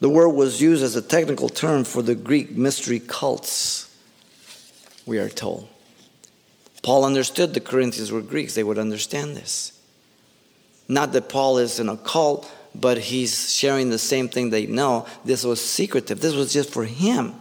The 0.00 0.08
word 0.08 0.30
was 0.30 0.62
used 0.62 0.82
as 0.82 0.96
a 0.96 1.02
technical 1.02 1.50
term 1.50 1.84
for 1.84 2.00
the 2.00 2.14
Greek 2.14 2.52
mystery 2.52 2.98
cults, 2.98 3.94
we 5.04 5.18
are 5.18 5.28
told. 5.28 5.68
Paul 6.82 7.04
understood 7.04 7.52
the 7.52 7.60
Corinthians 7.60 8.10
were 8.10 8.22
Greeks, 8.22 8.54
they 8.54 8.64
would 8.64 8.78
understand 8.78 9.36
this. 9.36 9.78
Not 10.88 11.12
that 11.12 11.28
Paul 11.28 11.58
is 11.58 11.78
in 11.78 11.90
a 11.90 11.98
cult, 11.98 12.50
but 12.74 12.98
he's 12.98 13.52
sharing 13.52 13.90
the 13.90 13.98
same 13.98 14.28
thing 14.28 14.50
they 14.50 14.66
know. 14.66 15.06
This 15.24 15.44
was 15.44 15.60
secretive, 15.60 16.20
this 16.20 16.34
was 16.34 16.52
just 16.52 16.70
for 16.70 16.84
him, 16.84 17.34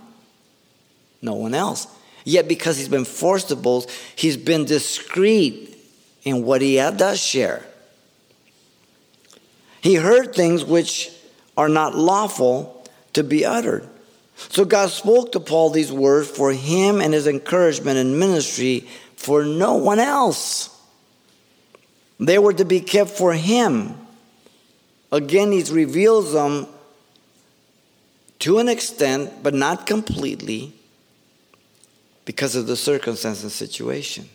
no 1.22 1.34
one 1.34 1.54
else. 1.54 1.88
Yet, 2.24 2.48
because 2.48 2.78
he's 2.78 2.90
been 2.90 3.06
forced 3.06 3.48
to 3.48 3.56
boast, 3.56 3.90
he's 4.16 4.38
been 4.38 4.66
discreet 4.66 5.76
in 6.24 6.44
what 6.44 6.62
he 6.62 6.76
does 6.76 7.20
share. 7.20 7.66
He 9.82 9.96
heard 9.96 10.36
things 10.36 10.64
which 10.64 11.12
are 11.58 11.70
not 11.70 11.96
lawful 11.96 12.88
to 13.14 13.24
be 13.24 13.46
uttered. 13.46 13.88
So 14.36 14.66
God 14.66 14.90
spoke 14.90 15.32
to 15.34 15.40
Paul 15.40 15.70
these 15.72 15.92
words 15.92 16.30
for 16.30 16.52
him 16.52 17.02
and 17.02 17.14
his 17.14 17.28
encouragement 17.28 17.98
and 17.98 18.20
ministry 18.20 18.88
for 19.16 19.44
no 19.44 19.76
one 19.76 20.00
else. 20.00 20.70
They 22.20 22.38
were 22.38 22.54
to 22.54 22.66
be 22.66 22.82
kept 22.82 23.10
for 23.10 23.34
him. 23.34 23.96
Again, 25.12 25.52
he 25.52 25.64
reveals 25.64 26.34
them 26.34 26.68
to 28.40 28.60
an 28.60 28.70
extent, 28.70 29.44
but 29.44 29.54
not 29.54 29.86
completely, 29.86 30.74
because 32.26 32.56
of 32.56 32.68
the 32.68 32.76
circumstance 32.76 33.44
and 33.44 33.52
situation. 33.52 34.30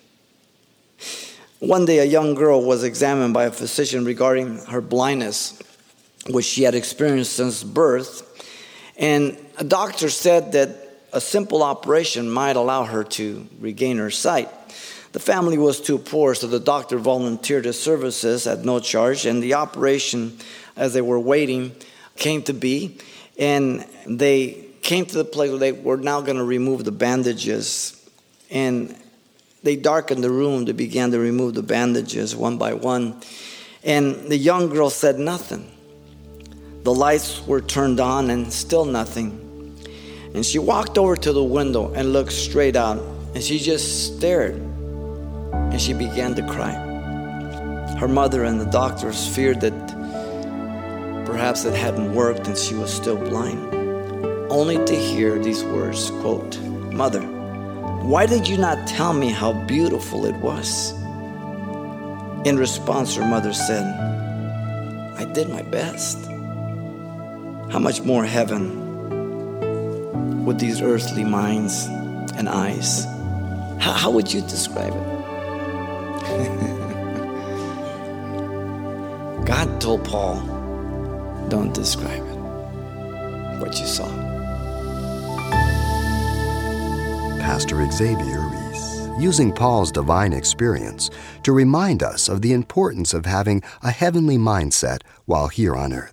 One 1.58 1.86
day, 1.86 1.98
a 1.98 2.04
young 2.04 2.34
girl 2.34 2.62
was 2.62 2.84
examined 2.84 3.32
by 3.32 3.44
a 3.44 3.50
physician 3.50 4.04
regarding 4.04 4.58
her 4.66 4.80
blindness 4.80 5.60
which 6.28 6.44
she 6.44 6.64
had 6.64 6.74
experienced 6.74 7.32
since 7.32 7.62
birth. 7.62 8.22
And 8.96 9.38
a 9.58 9.64
doctor 9.64 10.10
said 10.10 10.52
that 10.52 10.70
a 11.12 11.20
simple 11.20 11.62
operation 11.62 12.30
might 12.30 12.56
allow 12.56 12.84
her 12.84 13.04
to 13.04 13.46
regain 13.58 13.98
her 13.98 14.10
sight. 14.10 14.50
The 15.12 15.20
family 15.20 15.56
was 15.56 15.80
too 15.80 15.98
poor, 15.98 16.34
so 16.34 16.46
the 16.46 16.60
doctor 16.60 16.98
volunteered 16.98 17.64
his 17.64 17.80
services 17.80 18.46
at 18.46 18.64
no 18.64 18.80
charge, 18.80 19.24
and 19.24 19.42
the 19.42 19.54
operation, 19.54 20.38
as 20.76 20.92
they 20.92 21.00
were 21.00 21.18
waiting, 21.18 21.74
came 22.16 22.42
to 22.42 22.52
be. 22.52 22.98
And 23.38 23.84
they 24.06 24.66
came 24.82 25.06
to 25.06 25.16
the 25.16 25.24
place 25.24 25.50
where 25.50 25.58
they 25.58 25.72
were 25.72 25.96
now 25.96 26.20
going 26.20 26.36
to 26.36 26.44
remove 26.44 26.84
the 26.84 26.92
bandages. 26.92 27.92
And 28.50 28.96
they 29.62 29.76
darkened 29.76 30.22
the 30.22 30.30
room. 30.30 30.64
They 30.64 30.72
began 30.72 31.10
to 31.10 31.18
remove 31.18 31.54
the 31.54 31.62
bandages 31.62 32.36
one 32.36 32.58
by 32.58 32.74
one. 32.74 33.20
And 33.82 34.28
the 34.28 34.36
young 34.36 34.68
girl 34.68 34.90
said 34.90 35.18
nothing. 35.18 35.70
The 36.82 36.94
lights 36.94 37.44
were 37.46 37.60
turned 37.60 37.98
on 37.98 38.30
and 38.30 38.52
still 38.52 38.84
nothing. 38.84 39.42
And 40.34 40.44
she 40.44 40.58
walked 40.58 40.98
over 40.98 41.16
to 41.16 41.32
the 41.32 41.42
window 41.42 41.92
and 41.94 42.12
looked 42.12 42.32
straight 42.32 42.76
out. 42.76 42.98
And 43.34 43.42
she 43.42 43.58
just 43.58 44.16
stared. 44.16 44.54
And 44.54 45.80
she 45.80 45.92
began 45.92 46.34
to 46.36 46.46
cry. 46.46 46.72
Her 47.98 48.08
mother 48.08 48.44
and 48.44 48.60
the 48.60 48.66
doctors 48.66 49.26
feared 49.26 49.60
that 49.62 49.85
perhaps 51.26 51.64
it 51.64 51.74
hadn't 51.74 52.14
worked 52.14 52.46
and 52.46 52.56
she 52.56 52.74
was 52.74 52.94
still 52.94 53.16
blind. 53.16 53.74
Only 54.50 54.82
to 54.84 54.94
hear 54.94 55.38
these 55.38 55.64
words 55.64 56.10
quote, 56.22 56.58
Mother, 56.92 57.20
why 57.20 58.24
did 58.26 58.46
you 58.46 58.56
not 58.56 58.86
tell 58.86 59.12
me 59.12 59.30
how 59.30 59.52
beautiful 59.66 60.24
it 60.24 60.36
was? 60.36 60.92
In 62.46 62.56
response, 62.56 63.16
her 63.16 63.26
mother 63.26 63.52
said, 63.52 63.84
I 65.18 65.24
did 65.24 65.48
my 65.48 65.62
best. 65.62 66.16
How 67.72 67.80
much 67.80 68.02
more 68.02 68.24
heaven 68.24 68.84
with 70.44 70.60
these 70.60 70.80
earthly 70.80 71.24
minds 71.24 71.86
and 72.36 72.48
eyes? 72.48 73.04
How, 73.80 73.92
how 73.92 74.10
would 74.12 74.32
you 74.32 74.42
describe 74.42 74.94
it? 74.94 75.06
God 79.46 79.80
told 79.80 80.04
Paul, 80.04 80.55
don't 81.48 81.72
describe 81.72 82.22
it, 82.22 83.60
what 83.60 83.78
you 83.78 83.86
saw. 83.86 84.08
Pastor 87.38 87.88
Xavier 87.90 88.40
Reese, 88.40 89.08
using 89.18 89.52
Paul's 89.52 89.92
divine 89.92 90.32
experience 90.32 91.10
to 91.44 91.52
remind 91.52 92.02
us 92.02 92.28
of 92.28 92.42
the 92.42 92.52
importance 92.52 93.14
of 93.14 93.24
having 93.24 93.62
a 93.82 93.90
heavenly 93.90 94.36
mindset 94.36 95.02
while 95.26 95.48
here 95.48 95.76
on 95.76 95.92
earth. 95.92 96.12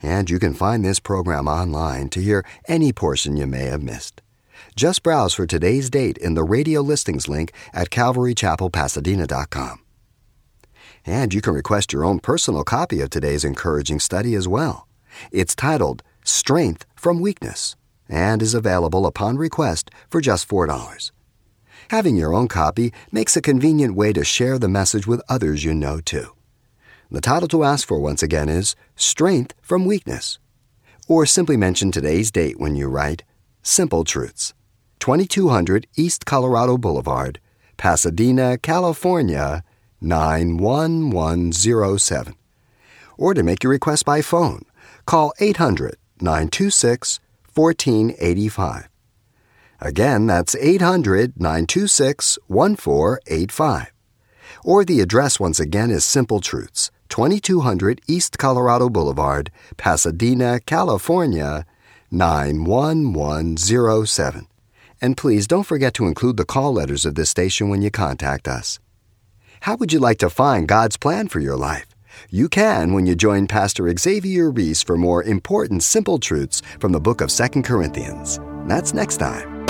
And 0.00 0.30
you 0.30 0.38
can 0.38 0.54
find 0.54 0.84
this 0.84 1.00
program 1.00 1.48
online 1.48 2.08
to 2.10 2.20
hear 2.20 2.44
any 2.68 2.92
portion 2.92 3.36
you 3.36 3.46
may 3.46 3.64
have 3.64 3.82
missed. 3.82 4.22
Just 4.76 5.02
browse 5.02 5.34
for 5.34 5.46
today's 5.46 5.90
date 5.90 6.18
in 6.18 6.34
the 6.34 6.44
radio 6.44 6.80
listings 6.80 7.28
link 7.28 7.52
at 7.72 7.90
calvarychapelpasadena.com. 7.90 9.83
And 11.06 11.34
you 11.34 11.40
can 11.40 11.54
request 11.54 11.92
your 11.92 12.04
own 12.04 12.20
personal 12.20 12.64
copy 12.64 13.00
of 13.00 13.10
today's 13.10 13.44
encouraging 13.44 14.00
study 14.00 14.34
as 14.34 14.48
well. 14.48 14.88
It's 15.30 15.54
titled 15.54 16.02
Strength 16.24 16.86
from 16.96 17.20
Weakness 17.20 17.76
and 18.08 18.40
is 18.40 18.54
available 18.54 19.06
upon 19.06 19.36
request 19.36 19.90
for 20.08 20.20
just 20.20 20.48
$4. 20.48 21.10
Having 21.90 22.16
your 22.16 22.32
own 22.32 22.48
copy 22.48 22.92
makes 23.12 23.36
a 23.36 23.42
convenient 23.42 23.94
way 23.94 24.12
to 24.12 24.24
share 24.24 24.58
the 24.58 24.68
message 24.68 25.06
with 25.06 25.22
others 25.28 25.64
you 25.64 25.74
know 25.74 26.00
too. 26.00 26.34
The 27.10 27.20
title 27.20 27.48
to 27.48 27.64
ask 27.64 27.86
for 27.86 28.00
once 28.00 28.22
again 28.22 28.48
is 28.48 28.74
Strength 28.96 29.54
from 29.60 29.84
Weakness. 29.84 30.38
Or 31.06 31.26
simply 31.26 31.58
mention 31.58 31.92
today's 31.92 32.30
date 32.30 32.58
when 32.58 32.76
you 32.76 32.88
write 32.88 33.24
Simple 33.62 34.04
Truths, 34.04 34.54
2200 35.00 35.86
East 35.96 36.24
Colorado 36.24 36.78
Boulevard, 36.78 37.40
Pasadena, 37.76 38.56
California 38.56 39.62
91107. 40.04 42.34
Or 43.16 43.34
to 43.34 43.42
make 43.42 43.64
your 43.64 43.72
request 43.72 44.04
by 44.04 44.22
phone, 44.22 44.64
call 45.06 45.32
800 45.40 45.96
926 46.20 47.18
1485. 47.54 48.88
Again, 49.80 50.26
that's 50.26 50.54
800 50.56 51.40
926 51.40 52.38
1485. 52.46 53.92
Or 54.64 54.84
the 54.84 55.00
address 55.00 55.40
once 55.40 55.60
again 55.60 55.90
is 55.90 56.04
Simple 56.04 56.40
Truths, 56.40 56.90
2200 57.08 58.00
East 58.08 58.38
Colorado 58.38 58.88
Boulevard, 58.88 59.50
Pasadena, 59.76 60.60
California, 60.60 61.66
91107. 62.10 64.46
And 65.00 65.16
please 65.16 65.46
don't 65.46 65.64
forget 65.64 65.94
to 65.94 66.06
include 66.06 66.36
the 66.36 66.44
call 66.44 66.72
letters 66.72 67.04
of 67.04 67.14
this 67.14 67.30
station 67.30 67.68
when 67.68 67.82
you 67.82 67.90
contact 67.90 68.48
us. 68.48 68.78
How 69.64 69.76
would 69.76 69.94
you 69.94 69.98
like 69.98 70.18
to 70.18 70.28
find 70.28 70.68
God's 70.68 70.98
plan 70.98 71.28
for 71.28 71.40
your 71.40 71.56
life? 71.56 71.86
You 72.28 72.50
can 72.50 72.92
when 72.92 73.06
you 73.06 73.14
join 73.14 73.46
Pastor 73.46 73.90
Xavier 73.96 74.50
Reese 74.50 74.82
for 74.82 74.98
more 74.98 75.22
important 75.22 75.82
simple 75.82 76.18
truths 76.18 76.60
from 76.78 76.92
the 76.92 77.00
book 77.00 77.22
of 77.22 77.30
2 77.30 77.62
Corinthians. 77.62 78.38
That's 78.68 78.92
next 78.92 79.16
time. 79.16 79.64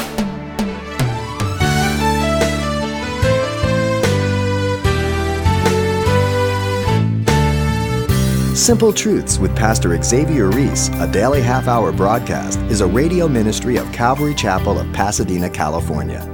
Simple 8.56 8.92
Truths 8.92 9.38
with 9.38 9.54
Pastor 9.54 10.02
Xavier 10.02 10.50
Reese, 10.50 10.88
a 10.94 11.06
daily 11.06 11.40
half 11.40 11.68
hour 11.68 11.92
broadcast, 11.92 12.58
is 12.62 12.80
a 12.80 12.86
radio 12.88 13.28
ministry 13.28 13.76
of 13.76 13.92
Calvary 13.92 14.34
Chapel 14.34 14.80
of 14.80 14.92
Pasadena, 14.92 15.48
California. 15.48 16.33